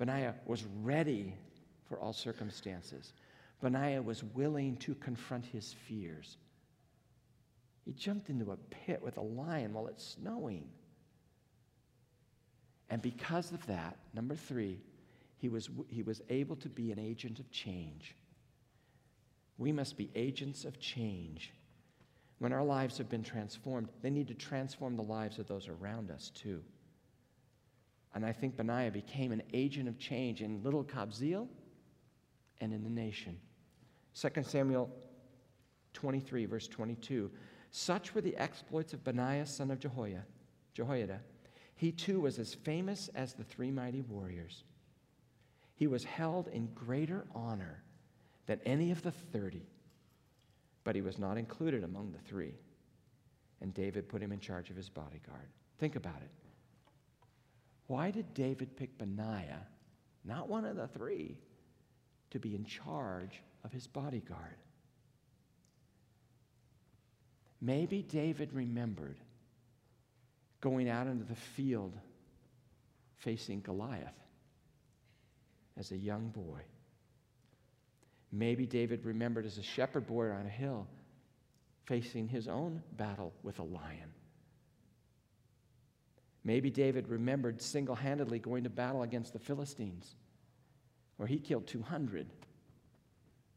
Benaiah 0.00 0.34
was 0.46 0.64
ready 0.82 1.34
for 1.86 2.00
all 2.00 2.14
circumstances. 2.14 3.12
Benaiah 3.60 4.00
was 4.00 4.24
willing 4.24 4.78
to 4.78 4.94
confront 4.94 5.44
his 5.44 5.74
fears. 5.86 6.38
He 7.84 7.92
jumped 7.92 8.30
into 8.30 8.50
a 8.50 8.56
pit 8.56 9.02
with 9.02 9.18
a 9.18 9.22
lion 9.22 9.74
while 9.74 9.88
it's 9.88 10.16
snowing. 10.18 10.70
And 12.88 13.02
because 13.02 13.52
of 13.52 13.64
that, 13.66 13.98
number 14.14 14.34
three, 14.34 14.80
he 15.36 15.50
was, 15.50 15.68
he 15.88 16.02
was 16.02 16.22
able 16.30 16.56
to 16.56 16.70
be 16.70 16.92
an 16.92 16.98
agent 16.98 17.38
of 17.38 17.50
change. 17.50 18.14
We 19.58 19.70
must 19.70 19.98
be 19.98 20.10
agents 20.14 20.64
of 20.64 20.80
change. 20.80 21.52
When 22.38 22.54
our 22.54 22.64
lives 22.64 22.96
have 22.96 23.10
been 23.10 23.22
transformed, 23.22 23.90
they 24.00 24.08
need 24.08 24.28
to 24.28 24.34
transform 24.34 24.96
the 24.96 25.02
lives 25.02 25.38
of 25.38 25.46
those 25.46 25.68
around 25.68 26.10
us 26.10 26.30
too. 26.34 26.62
And 28.14 28.26
I 28.26 28.32
think 28.32 28.56
Benaiah 28.56 28.90
became 28.90 29.32
an 29.32 29.42
agent 29.52 29.88
of 29.88 29.98
change 29.98 30.42
in 30.42 30.62
little 30.62 30.84
Kabzeel 30.84 31.46
and 32.60 32.72
in 32.72 32.82
the 32.82 32.90
nation. 32.90 33.38
2 34.14 34.42
Samuel 34.42 34.90
23, 35.94 36.46
verse 36.46 36.66
22. 36.68 37.30
Such 37.70 38.14
were 38.14 38.20
the 38.20 38.36
exploits 38.36 38.92
of 38.92 39.04
Benaiah, 39.04 39.46
son 39.46 39.70
of 39.70 39.78
Jehoiada. 39.78 40.24
Jehoiada. 40.74 41.20
He 41.76 41.92
too 41.92 42.20
was 42.20 42.38
as 42.38 42.52
famous 42.52 43.08
as 43.14 43.32
the 43.34 43.44
three 43.44 43.70
mighty 43.70 44.02
warriors. 44.02 44.64
He 45.76 45.86
was 45.86 46.04
held 46.04 46.48
in 46.48 46.66
greater 46.74 47.24
honor 47.34 47.82
than 48.46 48.60
any 48.66 48.90
of 48.90 49.02
the 49.02 49.12
30. 49.12 49.62
but 50.82 50.94
he 50.94 51.02
was 51.02 51.18
not 51.18 51.38
included 51.38 51.84
among 51.84 52.10
the 52.12 52.18
three. 52.18 52.54
And 53.60 53.72
David 53.74 54.08
put 54.08 54.22
him 54.22 54.32
in 54.32 54.40
charge 54.40 54.70
of 54.70 54.76
his 54.76 54.88
bodyguard. 54.88 55.48
Think 55.78 55.96
about 55.96 56.20
it. 56.22 56.30
Why 57.90 58.12
did 58.12 58.34
David 58.34 58.76
pick 58.76 58.96
Benaiah, 58.98 59.66
not 60.24 60.48
one 60.48 60.64
of 60.64 60.76
the 60.76 60.86
three, 60.86 61.36
to 62.30 62.38
be 62.38 62.54
in 62.54 62.64
charge 62.64 63.42
of 63.64 63.72
his 63.72 63.88
bodyguard? 63.88 64.58
Maybe 67.60 68.02
David 68.02 68.52
remembered 68.52 69.16
going 70.60 70.88
out 70.88 71.08
into 71.08 71.24
the 71.24 71.34
field 71.34 71.92
facing 73.16 73.60
Goliath 73.60 74.14
as 75.76 75.90
a 75.90 75.96
young 75.96 76.28
boy. 76.28 76.60
Maybe 78.30 78.66
David 78.66 79.04
remembered 79.04 79.46
as 79.46 79.58
a 79.58 79.64
shepherd 79.64 80.06
boy 80.06 80.30
on 80.30 80.46
a 80.46 80.48
hill 80.48 80.86
facing 81.86 82.28
his 82.28 82.46
own 82.46 82.84
battle 82.96 83.32
with 83.42 83.58
a 83.58 83.64
lion. 83.64 84.14
Maybe 86.44 86.70
David 86.70 87.08
remembered 87.08 87.60
single 87.60 87.94
handedly 87.94 88.38
going 88.38 88.64
to 88.64 88.70
battle 88.70 89.02
against 89.02 89.32
the 89.32 89.38
Philistines, 89.38 90.14
where 91.16 91.26
he 91.26 91.38
killed 91.38 91.66
200, 91.66 92.26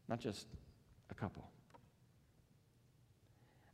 not 0.08 0.20
just 0.20 0.46
a 1.10 1.14
couple. 1.14 1.48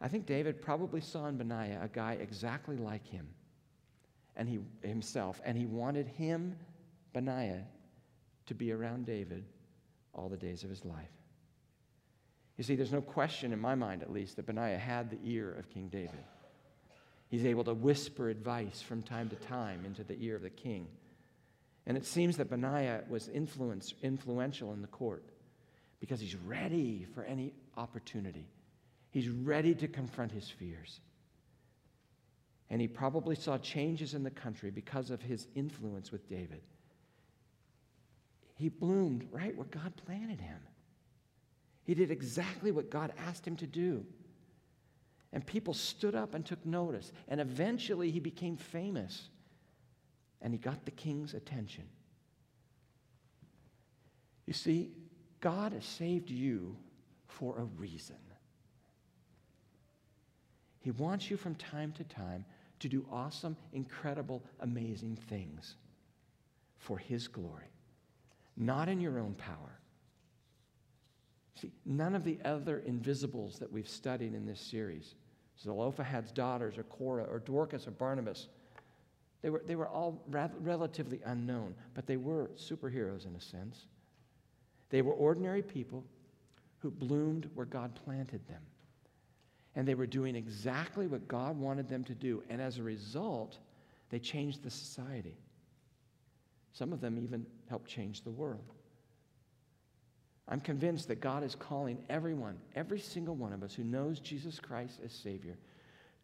I 0.00 0.08
think 0.08 0.26
David 0.26 0.62
probably 0.62 1.00
saw 1.00 1.26
in 1.26 1.36
Benaiah 1.36 1.80
a 1.82 1.88
guy 1.88 2.14
exactly 2.14 2.76
like 2.76 3.06
him 3.06 3.28
and 4.36 4.48
he 4.48 4.58
himself, 4.82 5.40
and 5.44 5.56
he 5.56 5.66
wanted 5.66 6.06
him, 6.06 6.56
Benaiah, 7.12 7.66
to 8.46 8.54
be 8.54 8.72
around 8.72 9.04
David 9.04 9.44
all 10.14 10.28
the 10.28 10.36
days 10.36 10.64
of 10.64 10.70
his 10.70 10.84
life. 10.84 11.10
You 12.56 12.64
see, 12.64 12.74
there's 12.74 12.92
no 12.92 13.02
question, 13.02 13.52
in 13.52 13.60
my 13.60 13.74
mind 13.74 14.02
at 14.02 14.12
least, 14.12 14.36
that 14.36 14.46
Benaiah 14.46 14.78
had 14.78 15.10
the 15.10 15.18
ear 15.24 15.52
of 15.52 15.68
King 15.68 15.88
David. 15.88 16.24
He's 17.30 17.46
able 17.46 17.64
to 17.64 17.74
whisper 17.74 18.28
advice 18.28 18.82
from 18.82 19.02
time 19.02 19.28
to 19.28 19.36
time 19.36 19.84
into 19.86 20.02
the 20.02 20.20
ear 20.20 20.34
of 20.34 20.42
the 20.42 20.50
king. 20.50 20.88
And 21.86 21.96
it 21.96 22.04
seems 22.04 22.36
that 22.36 22.50
Benaiah 22.50 23.04
was 23.08 23.28
influential 23.28 24.72
in 24.72 24.82
the 24.82 24.88
court 24.88 25.24
because 26.00 26.20
he's 26.20 26.34
ready 26.34 27.06
for 27.14 27.22
any 27.22 27.54
opportunity. 27.76 28.48
He's 29.10 29.28
ready 29.28 29.74
to 29.76 29.86
confront 29.86 30.32
his 30.32 30.50
fears. 30.50 31.00
And 32.68 32.80
he 32.80 32.88
probably 32.88 33.36
saw 33.36 33.58
changes 33.58 34.14
in 34.14 34.24
the 34.24 34.30
country 34.30 34.70
because 34.70 35.10
of 35.10 35.22
his 35.22 35.46
influence 35.54 36.10
with 36.10 36.28
David. 36.28 36.62
He 38.56 38.68
bloomed 38.68 39.28
right 39.30 39.56
where 39.56 39.66
God 39.66 39.92
planted 40.04 40.40
him. 40.40 40.58
He 41.84 41.94
did 41.94 42.10
exactly 42.10 42.72
what 42.72 42.90
God 42.90 43.12
asked 43.26 43.46
him 43.46 43.56
to 43.56 43.66
do. 43.66 44.04
And 45.32 45.46
people 45.46 45.74
stood 45.74 46.14
up 46.14 46.34
and 46.34 46.44
took 46.44 46.64
notice. 46.66 47.12
And 47.28 47.40
eventually 47.40 48.10
he 48.10 48.20
became 48.20 48.56
famous. 48.56 49.28
And 50.42 50.52
he 50.52 50.58
got 50.58 50.84
the 50.84 50.90
king's 50.90 51.34
attention. 51.34 51.84
You 54.46 54.54
see, 54.54 54.90
God 55.40 55.72
has 55.72 55.84
saved 55.84 56.30
you 56.30 56.76
for 57.28 57.58
a 57.58 57.64
reason. 57.64 58.16
He 60.80 60.90
wants 60.90 61.30
you 61.30 61.36
from 61.36 61.54
time 61.54 61.92
to 61.92 62.04
time 62.04 62.44
to 62.80 62.88
do 62.88 63.06
awesome, 63.12 63.56
incredible, 63.72 64.42
amazing 64.60 65.16
things 65.28 65.76
for 66.78 66.98
His 66.98 67.28
glory, 67.28 67.70
not 68.56 68.88
in 68.88 69.00
your 69.00 69.18
own 69.18 69.34
power. 69.34 69.78
See, 71.54 71.72
none 71.84 72.14
of 72.14 72.24
the 72.24 72.38
other 72.44 72.78
invisibles 72.78 73.58
that 73.58 73.70
we've 73.70 73.88
studied 73.88 74.34
in 74.34 74.46
this 74.46 74.60
series, 74.60 75.14
Zelophehad's 75.62 76.32
daughters, 76.32 76.78
or 76.78 76.84
Korah, 76.84 77.24
or 77.24 77.38
Dorcas, 77.38 77.86
or 77.86 77.90
Barnabas, 77.92 78.48
they 79.42 79.50
were, 79.50 79.62
they 79.66 79.76
were 79.76 79.88
all 79.88 80.22
rather, 80.28 80.54
relatively 80.60 81.20
unknown, 81.24 81.74
but 81.94 82.06
they 82.06 82.16
were 82.16 82.50
superheroes 82.56 83.26
in 83.26 83.34
a 83.36 83.40
sense. 83.40 83.86
They 84.90 85.02
were 85.02 85.12
ordinary 85.12 85.62
people 85.62 86.04
who 86.78 86.90
bloomed 86.90 87.48
where 87.54 87.66
God 87.66 87.94
planted 88.04 88.46
them 88.48 88.62
and 89.76 89.86
they 89.86 89.94
were 89.94 90.06
doing 90.06 90.34
exactly 90.34 91.06
what 91.06 91.26
God 91.28 91.58
wanted 91.58 91.88
them 91.88 92.04
to 92.04 92.14
do. 92.14 92.42
And 92.50 92.60
as 92.60 92.78
a 92.78 92.82
result, 92.82 93.58
they 94.10 94.18
changed 94.18 94.62
the 94.62 94.70
society. 94.70 95.36
Some 96.72 96.92
of 96.92 97.00
them 97.00 97.18
even 97.22 97.46
helped 97.68 97.88
change 97.88 98.22
the 98.22 98.30
world. 98.30 98.74
I'm 100.50 100.60
convinced 100.60 101.06
that 101.08 101.20
God 101.20 101.44
is 101.44 101.54
calling 101.54 102.02
everyone, 102.10 102.58
every 102.74 102.98
single 102.98 103.36
one 103.36 103.52
of 103.52 103.62
us 103.62 103.72
who 103.72 103.84
knows 103.84 104.18
Jesus 104.18 104.58
Christ 104.58 104.98
as 105.04 105.12
Savior, 105.12 105.56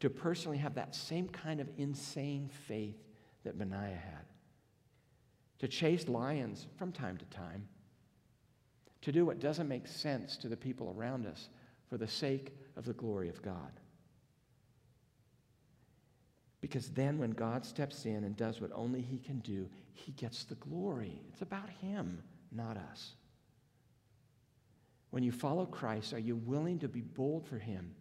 to 0.00 0.10
personally 0.10 0.58
have 0.58 0.74
that 0.74 0.96
same 0.96 1.28
kind 1.28 1.60
of 1.60 1.68
insane 1.78 2.50
faith 2.66 2.96
that 3.44 3.56
Benaiah 3.56 3.94
had. 3.94 4.24
To 5.60 5.68
chase 5.68 6.08
lions 6.08 6.66
from 6.76 6.90
time 6.90 7.16
to 7.18 7.24
time. 7.26 7.68
To 9.02 9.12
do 9.12 9.24
what 9.24 9.38
doesn't 9.38 9.68
make 9.68 9.86
sense 9.86 10.36
to 10.38 10.48
the 10.48 10.56
people 10.56 10.92
around 10.98 11.26
us 11.26 11.48
for 11.88 11.96
the 11.96 12.08
sake 12.08 12.52
of 12.76 12.84
the 12.84 12.92
glory 12.92 13.28
of 13.28 13.40
God. 13.42 13.80
Because 16.60 16.88
then, 16.88 17.18
when 17.18 17.30
God 17.30 17.64
steps 17.64 18.06
in 18.06 18.24
and 18.24 18.36
does 18.36 18.60
what 18.60 18.72
only 18.74 19.00
He 19.00 19.18
can 19.18 19.38
do, 19.38 19.68
He 19.92 20.10
gets 20.12 20.42
the 20.44 20.56
glory. 20.56 21.20
It's 21.32 21.42
about 21.42 21.70
Him, 21.80 22.20
not 22.50 22.76
us. 22.76 23.12
When 25.10 25.22
you 25.22 25.32
follow 25.32 25.66
Christ, 25.66 26.12
are 26.12 26.18
you 26.18 26.36
willing 26.36 26.78
to 26.80 26.88
be 26.88 27.00
bold 27.00 27.46
for 27.46 27.58
Him 27.58 27.94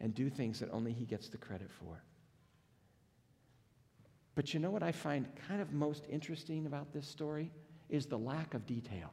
and 0.00 0.14
do 0.14 0.30
things 0.30 0.60
that 0.60 0.70
only 0.70 0.92
He 0.92 1.04
gets 1.04 1.28
the 1.28 1.38
credit 1.38 1.70
for? 1.70 2.02
But 4.34 4.52
you 4.52 4.60
know 4.60 4.70
what 4.70 4.82
I 4.82 4.92
find 4.92 5.26
kind 5.48 5.60
of 5.60 5.72
most 5.72 6.04
interesting 6.08 6.66
about 6.66 6.92
this 6.92 7.08
story 7.08 7.50
is 7.88 8.06
the 8.06 8.18
lack 8.18 8.54
of 8.54 8.66
detail. 8.66 9.12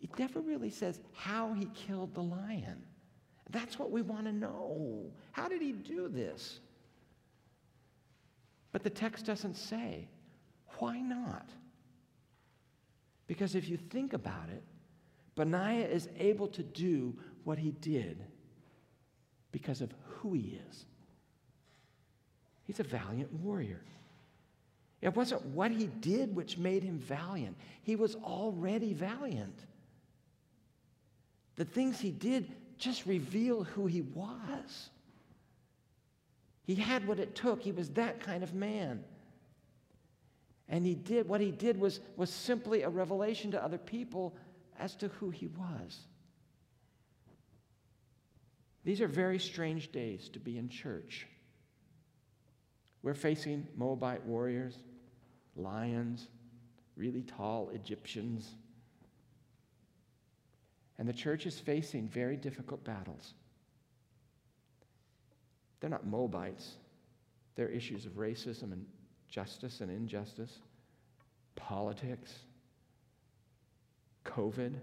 It 0.00 0.18
never 0.18 0.40
really 0.40 0.70
says 0.70 1.00
how 1.12 1.52
he 1.52 1.66
killed 1.74 2.14
the 2.14 2.22
lion. 2.22 2.82
That's 3.50 3.78
what 3.78 3.90
we 3.90 4.02
want 4.02 4.26
to 4.26 4.32
know. 4.32 5.10
How 5.32 5.48
did 5.48 5.60
he 5.60 5.72
do 5.72 6.08
this? 6.08 6.60
But 8.72 8.84
the 8.84 8.90
text 8.90 9.26
doesn't 9.26 9.56
say. 9.56 10.08
Why 10.78 11.00
not? 11.00 11.50
Because 13.26 13.54
if 13.54 13.68
you 13.68 13.76
think 13.76 14.12
about 14.12 14.48
it, 14.48 14.62
Benaiah 15.40 15.88
is 15.88 16.06
able 16.18 16.48
to 16.48 16.62
do 16.62 17.16
what 17.44 17.56
he 17.56 17.70
did 17.70 18.22
because 19.52 19.80
of 19.80 19.90
who 20.04 20.34
he 20.34 20.60
is. 20.68 20.84
He's 22.64 22.78
a 22.78 22.82
valiant 22.82 23.32
warrior. 23.32 23.80
It 25.00 25.16
wasn't 25.16 25.42
what 25.46 25.70
he 25.70 25.86
did 25.86 26.36
which 26.36 26.58
made 26.58 26.82
him 26.82 26.98
valiant, 26.98 27.56
he 27.82 27.96
was 27.96 28.16
already 28.16 28.92
valiant. 28.92 29.58
The 31.56 31.64
things 31.64 31.98
he 31.98 32.10
did 32.10 32.52
just 32.76 33.06
reveal 33.06 33.64
who 33.64 33.86
he 33.86 34.02
was. 34.02 34.90
He 36.66 36.74
had 36.74 37.08
what 37.08 37.18
it 37.18 37.34
took. 37.34 37.62
He 37.62 37.72
was 37.72 37.88
that 37.92 38.20
kind 38.20 38.42
of 38.42 38.52
man. 38.52 39.02
And 40.68 40.84
he 40.84 40.94
did 40.94 41.26
what 41.26 41.40
he 41.40 41.50
did 41.50 41.80
was, 41.80 42.00
was 42.18 42.28
simply 42.28 42.82
a 42.82 42.90
revelation 42.90 43.50
to 43.52 43.64
other 43.64 43.78
people 43.78 44.36
as 44.80 44.96
to 44.96 45.08
who 45.08 45.30
he 45.30 45.46
was. 45.46 45.98
These 48.82 49.00
are 49.00 49.08
very 49.08 49.38
strange 49.38 49.92
days 49.92 50.28
to 50.30 50.40
be 50.40 50.56
in 50.56 50.68
church. 50.68 51.26
We're 53.02 53.14
facing 53.14 53.66
Moabite 53.76 54.24
warriors, 54.24 54.74
lions, 55.54 56.28
really 56.96 57.22
tall 57.22 57.70
Egyptians. 57.74 58.50
And 60.98 61.08
the 61.08 61.12
church 61.12 61.46
is 61.46 61.58
facing 61.58 62.08
very 62.08 62.36
difficult 62.36 62.82
battles. 62.84 63.34
They're 65.80 65.90
not 65.90 66.06
Moabites, 66.06 66.76
they're 67.54 67.68
issues 67.68 68.04
of 68.06 68.12
racism 68.12 68.72
and 68.72 68.84
justice 69.28 69.80
and 69.80 69.90
injustice, 69.90 70.58
politics, 71.56 72.32
COVID, 74.24 74.74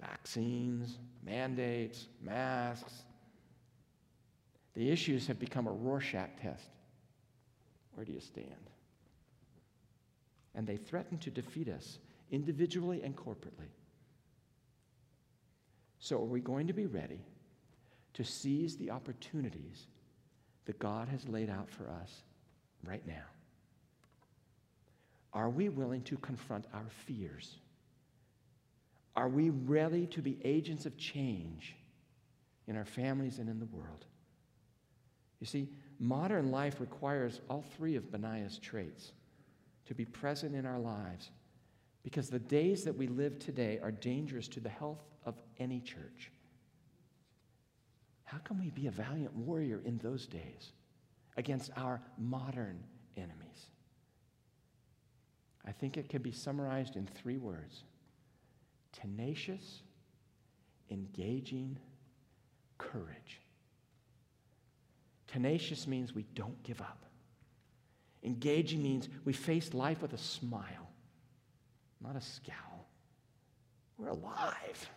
vaccines, 0.00 0.98
mandates, 1.24 2.08
masks. 2.22 3.02
The 4.74 4.90
issues 4.90 5.26
have 5.26 5.38
become 5.38 5.66
a 5.66 5.72
Rorschach 5.72 6.30
test. 6.40 6.70
Where 7.94 8.04
do 8.04 8.12
you 8.12 8.20
stand? 8.20 8.70
And 10.54 10.66
they 10.66 10.76
threaten 10.76 11.18
to 11.18 11.30
defeat 11.30 11.68
us 11.68 11.98
individually 12.30 13.02
and 13.02 13.16
corporately. 13.16 13.70
So, 15.98 16.16
are 16.16 16.24
we 16.24 16.40
going 16.40 16.66
to 16.66 16.72
be 16.72 16.86
ready 16.86 17.20
to 18.14 18.24
seize 18.24 18.76
the 18.76 18.90
opportunities 18.90 19.86
that 20.64 20.78
God 20.78 21.08
has 21.08 21.28
laid 21.28 21.50
out 21.50 21.70
for 21.70 21.88
us 21.90 22.22
right 22.84 23.06
now? 23.06 23.24
Are 25.32 25.50
we 25.50 25.68
willing 25.68 26.02
to 26.02 26.16
confront 26.16 26.64
our 26.72 26.86
fears? 27.06 27.56
Are 29.20 29.28
we 29.28 29.50
ready 29.50 30.06
to 30.06 30.22
be 30.22 30.38
agents 30.44 30.86
of 30.86 30.96
change 30.96 31.76
in 32.66 32.74
our 32.74 32.86
families 32.86 33.38
and 33.38 33.50
in 33.50 33.58
the 33.58 33.66
world? 33.66 34.06
You 35.40 35.46
see, 35.46 35.68
modern 35.98 36.50
life 36.50 36.80
requires 36.80 37.42
all 37.50 37.62
three 37.76 37.96
of 37.96 38.10
Benaiah's 38.10 38.56
traits 38.56 39.12
to 39.84 39.94
be 39.94 40.06
present 40.06 40.54
in 40.54 40.64
our 40.64 40.78
lives 40.78 41.32
because 42.02 42.30
the 42.30 42.38
days 42.38 42.82
that 42.84 42.96
we 42.96 43.08
live 43.08 43.38
today 43.38 43.78
are 43.82 43.90
dangerous 43.90 44.48
to 44.48 44.60
the 44.60 44.70
health 44.70 45.04
of 45.26 45.34
any 45.58 45.82
church. 45.82 46.32
How 48.24 48.38
can 48.38 48.58
we 48.58 48.70
be 48.70 48.86
a 48.86 48.90
valiant 48.90 49.36
warrior 49.36 49.82
in 49.84 49.98
those 49.98 50.26
days 50.26 50.72
against 51.36 51.70
our 51.76 52.00
modern 52.16 52.82
enemies? 53.18 53.66
I 55.66 55.72
think 55.72 55.98
it 55.98 56.08
can 56.08 56.22
be 56.22 56.32
summarized 56.32 56.96
in 56.96 57.06
three 57.06 57.36
words 57.36 57.82
tenacious, 58.92 59.82
engaging, 60.90 61.78
courage. 62.78 63.40
Tenacious 65.26 65.86
means 65.86 66.14
we 66.14 66.24
don't 66.34 66.60
give 66.62 66.80
up. 66.80 67.04
Engaging 68.22 68.82
means 68.82 69.08
we 69.24 69.32
face 69.32 69.72
life 69.72 70.02
with 70.02 70.12
a 70.12 70.18
smile, 70.18 70.90
not 72.02 72.16
a 72.16 72.20
scowl. 72.20 72.88
We're 73.96 74.08
alive. 74.08 74.90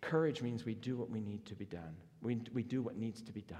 Courage 0.00 0.42
means 0.42 0.64
we 0.64 0.74
do 0.74 0.96
what 0.96 1.10
we 1.10 1.20
need 1.20 1.46
to 1.46 1.54
be 1.54 1.64
done. 1.64 1.96
We, 2.20 2.40
we 2.52 2.62
do 2.62 2.82
what 2.82 2.96
needs 2.96 3.22
to 3.22 3.32
be 3.32 3.42
done. 3.42 3.58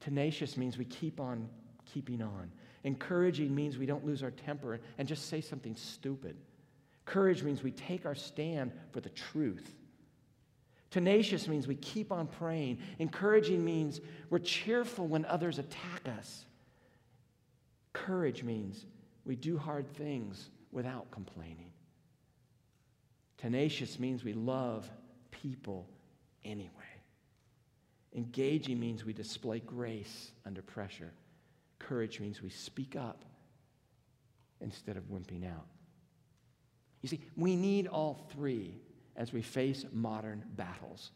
Tenacious 0.00 0.56
means 0.56 0.78
we 0.78 0.84
keep 0.84 1.20
on 1.20 1.48
keeping 1.92 2.22
on. 2.22 2.50
Encouraging 2.84 3.54
means 3.54 3.76
we 3.76 3.86
don't 3.86 4.04
lose 4.04 4.22
our 4.22 4.30
temper 4.30 4.80
and 4.98 5.06
just 5.06 5.28
say 5.28 5.40
something 5.40 5.76
stupid. 5.76 6.36
Courage 7.08 7.42
means 7.42 7.62
we 7.62 7.70
take 7.70 8.04
our 8.04 8.14
stand 8.14 8.70
for 8.92 9.00
the 9.00 9.08
truth. 9.08 9.74
Tenacious 10.90 11.48
means 11.48 11.66
we 11.66 11.74
keep 11.74 12.12
on 12.12 12.26
praying. 12.26 12.80
Encouraging 12.98 13.64
means 13.64 14.02
we're 14.28 14.38
cheerful 14.38 15.06
when 15.06 15.24
others 15.24 15.58
attack 15.58 16.06
us. 16.18 16.44
Courage 17.94 18.42
means 18.42 18.84
we 19.24 19.36
do 19.36 19.56
hard 19.56 19.90
things 19.94 20.50
without 20.70 21.10
complaining. 21.10 21.72
Tenacious 23.38 23.98
means 23.98 24.22
we 24.22 24.34
love 24.34 24.86
people 25.30 25.88
anyway. 26.44 26.68
Engaging 28.14 28.78
means 28.78 29.06
we 29.06 29.14
display 29.14 29.60
grace 29.60 30.32
under 30.44 30.60
pressure. 30.60 31.12
Courage 31.78 32.20
means 32.20 32.42
we 32.42 32.50
speak 32.50 32.96
up 32.96 33.24
instead 34.60 34.98
of 34.98 35.04
wimping 35.04 35.50
out. 35.50 35.64
You 37.02 37.08
see, 37.08 37.20
we 37.36 37.56
need 37.56 37.86
all 37.86 38.26
three 38.32 38.74
as 39.16 39.32
we 39.32 39.42
face 39.42 39.84
modern 39.92 40.44
battles. 40.56 41.10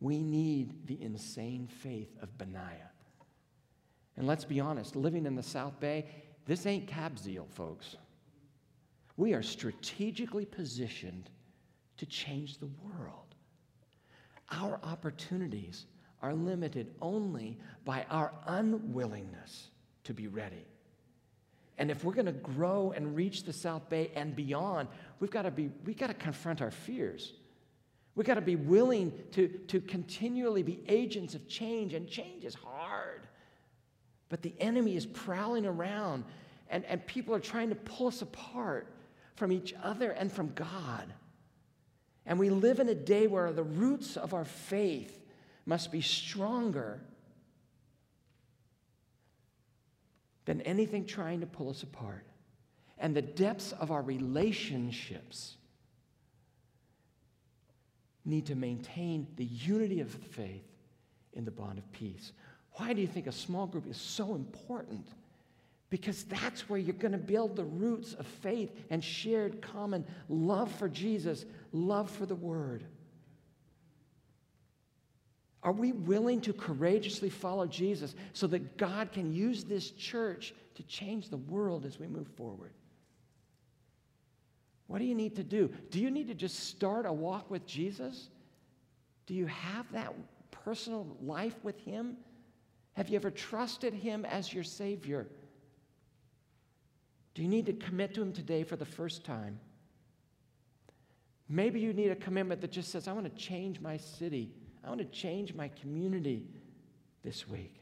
We 0.00 0.22
need 0.22 0.86
the 0.86 1.00
insane 1.02 1.68
faith 1.68 2.10
of 2.20 2.36
Benaiah. 2.36 2.90
And 4.16 4.26
let's 4.26 4.44
be 4.44 4.60
honest, 4.60 4.96
living 4.96 5.26
in 5.26 5.34
the 5.34 5.42
South 5.42 5.78
Bay, 5.80 6.06
this 6.46 6.66
ain't 6.66 6.86
Kabzeel, 6.86 7.48
folks. 7.50 7.96
We 9.16 9.34
are 9.34 9.42
strategically 9.42 10.44
positioned 10.44 11.30
to 11.96 12.06
change 12.06 12.58
the 12.58 12.70
world. 12.82 13.34
Our 14.50 14.78
opportunities 14.82 15.86
are 16.22 16.34
limited 16.34 16.94
only 17.00 17.58
by 17.84 18.06
our 18.10 18.32
unwillingness 18.46 19.70
to 20.04 20.14
be 20.14 20.28
ready. 20.28 20.64
And 21.78 21.90
if 21.90 22.04
we're 22.04 22.14
going 22.14 22.26
to 22.26 22.32
grow 22.32 22.92
and 22.96 23.14
reach 23.14 23.44
the 23.44 23.52
South 23.52 23.88
Bay 23.88 24.10
and 24.14 24.34
beyond, 24.34 24.88
we've 25.20 25.30
got 25.30 25.42
to 25.42 25.50
be 25.50 25.70
we've 25.84 25.98
got 25.98 26.06
to 26.08 26.14
confront 26.14 26.62
our 26.62 26.70
fears. 26.70 27.34
We've 28.14 28.26
got 28.26 28.34
to 28.34 28.40
be 28.40 28.56
willing 28.56 29.12
to, 29.32 29.48
to 29.48 29.80
continually 29.82 30.62
be 30.62 30.82
agents 30.88 31.34
of 31.34 31.46
change, 31.48 31.92
and 31.92 32.08
change 32.08 32.44
is 32.44 32.54
hard. 32.54 33.26
But 34.30 34.40
the 34.40 34.54
enemy 34.58 34.96
is 34.96 35.04
prowling 35.04 35.66
around, 35.66 36.24
and, 36.70 36.84
and 36.86 37.06
people 37.06 37.34
are 37.34 37.40
trying 37.40 37.68
to 37.68 37.74
pull 37.74 38.08
us 38.08 38.22
apart 38.22 38.88
from 39.34 39.52
each 39.52 39.74
other 39.82 40.12
and 40.12 40.32
from 40.32 40.52
God. 40.54 41.12
And 42.24 42.38
we 42.38 42.48
live 42.48 42.80
in 42.80 42.88
a 42.88 42.94
day 42.94 43.26
where 43.26 43.52
the 43.52 43.62
roots 43.62 44.16
of 44.16 44.32
our 44.32 44.46
faith 44.46 45.22
must 45.66 45.92
be 45.92 46.00
stronger 46.00 47.00
than 50.46 50.62
anything 50.62 51.04
trying 51.04 51.40
to 51.40 51.46
pull 51.46 51.68
us 51.68 51.82
apart. 51.82 52.24
And 52.98 53.14
the 53.14 53.22
depths 53.22 53.72
of 53.72 53.90
our 53.90 54.00
relationships 54.00 55.56
need 58.24 58.46
to 58.46 58.54
maintain 58.54 59.26
the 59.36 59.44
unity 59.44 60.00
of 60.00 60.12
the 60.12 60.28
faith 60.28 60.64
in 61.34 61.44
the 61.44 61.50
bond 61.50 61.78
of 61.78 61.92
peace. 61.92 62.32
Why 62.72 62.92
do 62.92 63.00
you 63.00 63.06
think 63.06 63.26
a 63.26 63.32
small 63.32 63.66
group 63.66 63.86
is 63.88 63.96
so 63.96 64.34
important? 64.34 65.06
Because 65.90 66.24
that's 66.24 66.68
where 66.68 66.78
you're 66.78 66.94
going 66.94 67.12
to 67.12 67.18
build 67.18 67.54
the 67.54 67.64
roots 67.64 68.14
of 68.14 68.26
faith 68.26 68.70
and 68.90 69.04
shared 69.04 69.62
common 69.62 70.04
love 70.28 70.72
for 70.72 70.88
Jesus, 70.88 71.44
love 71.72 72.10
for 72.10 72.26
the 72.26 72.34
Word. 72.34 72.84
Are 75.66 75.72
we 75.72 75.90
willing 75.90 76.40
to 76.42 76.52
courageously 76.52 77.28
follow 77.28 77.66
Jesus 77.66 78.14
so 78.32 78.46
that 78.46 78.76
God 78.76 79.10
can 79.10 79.34
use 79.34 79.64
this 79.64 79.90
church 79.90 80.54
to 80.76 80.84
change 80.84 81.28
the 81.28 81.38
world 81.38 81.84
as 81.84 81.98
we 81.98 82.06
move 82.06 82.28
forward? 82.36 82.70
What 84.86 85.00
do 85.00 85.04
you 85.04 85.16
need 85.16 85.34
to 85.34 85.42
do? 85.42 85.68
Do 85.90 86.00
you 86.00 86.08
need 86.08 86.28
to 86.28 86.34
just 86.34 86.68
start 86.68 87.04
a 87.04 87.12
walk 87.12 87.50
with 87.50 87.66
Jesus? 87.66 88.28
Do 89.26 89.34
you 89.34 89.46
have 89.46 89.90
that 89.90 90.14
personal 90.52 91.16
life 91.20 91.56
with 91.64 91.80
Him? 91.80 92.16
Have 92.92 93.08
you 93.08 93.16
ever 93.16 93.32
trusted 93.32 93.92
Him 93.92 94.24
as 94.24 94.54
your 94.54 94.62
Savior? 94.62 95.26
Do 97.34 97.42
you 97.42 97.48
need 97.48 97.66
to 97.66 97.72
commit 97.72 98.14
to 98.14 98.22
Him 98.22 98.32
today 98.32 98.62
for 98.62 98.76
the 98.76 98.84
first 98.84 99.24
time? 99.24 99.58
Maybe 101.48 101.80
you 101.80 101.92
need 101.92 102.12
a 102.12 102.16
commitment 102.16 102.60
that 102.60 102.70
just 102.70 102.92
says, 102.92 103.08
I 103.08 103.12
want 103.12 103.24
to 103.24 103.42
change 103.42 103.80
my 103.80 103.96
city. 103.96 104.52
I 104.86 104.88
want 104.88 105.00
to 105.00 105.06
change 105.06 105.52
my 105.52 105.68
community 105.80 106.46
this 107.24 107.48
week. 107.48 107.74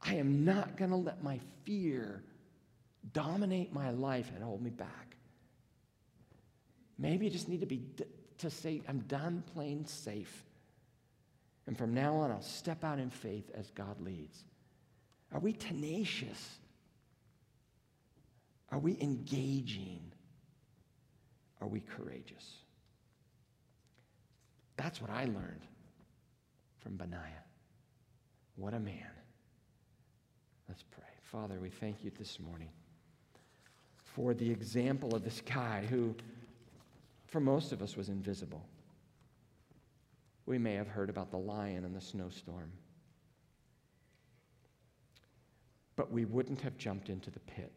I 0.00 0.14
am 0.14 0.44
not 0.44 0.76
going 0.76 0.90
to 0.90 0.96
let 0.96 1.22
my 1.22 1.40
fear 1.64 2.22
dominate 3.12 3.72
my 3.72 3.90
life 3.90 4.30
and 4.34 4.44
hold 4.44 4.62
me 4.62 4.70
back. 4.70 5.16
Maybe 6.96 7.24
you 7.26 7.30
just 7.30 7.48
need 7.48 7.60
to 7.60 7.66
be 7.66 7.82
to 8.38 8.50
say, 8.50 8.82
I'm 8.88 9.00
done 9.00 9.42
playing 9.52 9.86
safe. 9.86 10.44
And 11.66 11.76
from 11.76 11.92
now 11.92 12.16
on, 12.16 12.30
I'll 12.30 12.40
step 12.40 12.84
out 12.84 12.98
in 12.98 13.10
faith 13.10 13.50
as 13.54 13.70
God 13.70 14.00
leads. 14.00 14.44
Are 15.32 15.40
we 15.40 15.52
tenacious? 15.52 16.58
Are 18.70 18.78
we 18.78 18.96
engaging? 19.00 20.12
Are 21.60 21.68
we 21.68 21.80
courageous? 21.80 22.59
That's 24.80 24.98
what 24.98 25.10
I 25.10 25.26
learned 25.26 25.66
from 26.78 26.96
Benaiah. 26.96 27.44
What 28.56 28.72
a 28.72 28.80
man. 28.80 29.10
Let's 30.70 30.82
pray. 30.90 31.04
Father, 31.20 31.60
we 31.60 31.68
thank 31.68 32.02
you 32.02 32.10
this 32.18 32.40
morning 32.40 32.70
for 33.98 34.32
the 34.32 34.50
example 34.50 35.14
of 35.14 35.22
this 35.22 35.42
guy 35.42 35.84
who, 35.90 36.14
for 37.26 37.40
most 37.40 37.72
of 37.72 37.82
us, 37.82 37.94
was 37.94 38.08
invisible. 38.08 38.64
We 40.46 40.56
may 40.56 40.76
have 40.76 40.88
heard 40.88 41.10
about 41.10 41.30
the 41.30 41.36
lion 41.36 41.84
and 41.84 41.94
the 41.94 42.00
snowstorm, 42.00 42.72
but 45.94 46.10
we 46.10 46.24
wouldn't 46.24 46.62
have 46.62 46.78
jumped 46.78 47.10
into 47.10 47.30
the 47.30 47.40
pit. 47.40 47.70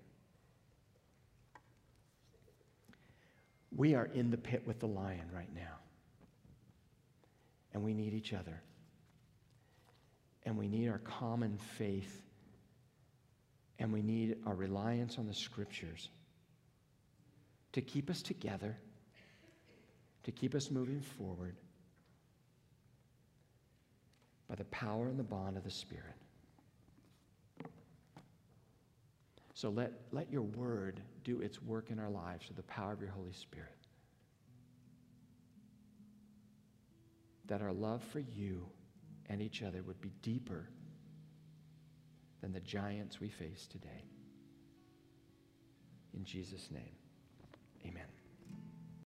We 3.76 3.94
are 3.94 4.06
in 4.06 4.32
the 4.32 4.38
pit 4.38 4.64
with 4.66 4.80
the 4.80 4.88
lion 4.88 5.30
right 5.34 5.54
now 5.54 5.83
and 7.74 7.84
we 7.84 7.94
need 7.94 8.14
each 8.14 8.34
other. 8.34 8.62
And 10.44 10.58
we 10.58 10.68
need 10.68 10.90
our 10.90 11.00
common 11.00 11.58
faith. 11.78 12.22
And 13.80 13.92
we 13.92 14.02
need 14.02 14.38
our 14.46 14.54
reliance 14.54 15.18
on 15.18 15.28
the 15.28 15.34
scriptures 15.34 16.10
to 17.74 17.82
keep 17.82 18.10
us 18.10 18.22
together, 18.22 18.78
to 20.24 20.32
keep 20.32 20.54
us 20.54 20.70
moving 20.70 21.02
forward 21.02 21.56
by 24.48 24.56
the 24.56 24.66
power 24.66 25.08
and 25.08 25.18
the 25.18 25.24
bond 25.24 25.58
of 25.58 25.64
the 25.64 25.72
Spirit. 25.72 26.16
So 29.56 29.70
let, 29.70 29.94
let 30.12 30.32
your 30.32 30.42
word 30.42 31.00
do 31.24 31.42
its 31.42 31.62
work 31.62 31.90
in 31.90 32.00
our 32.00 32.10
lives 32.10 32.46
through 32.46 32.58
the 32.58 32.64
power 32.64 32.92
of 32.92 33.02
your 33.02 33.12
Holy 33.12 33.34
Spirit. 33.34 33.83
That 37.54 37.62
our 37.62 37.72
love 37.72 38.02
for 38.12 38.20
you 38.20 38.66
and 39.30 39.40
each 39.40 39.62
other 39.62 39.84
would 39.84 40.02
be 40.02 40.12
deeper 40.24 40.68
than 42.42 42.52
the 42.52 42.60
giants 42.60 43.20
we 43.20 43.30
face 43.30 43.68
today. 43.68 44.10
In 46.16 46.26
Jesus' 46.26 46.72
name. 46.72 46.96
Amen. 47.86 48.23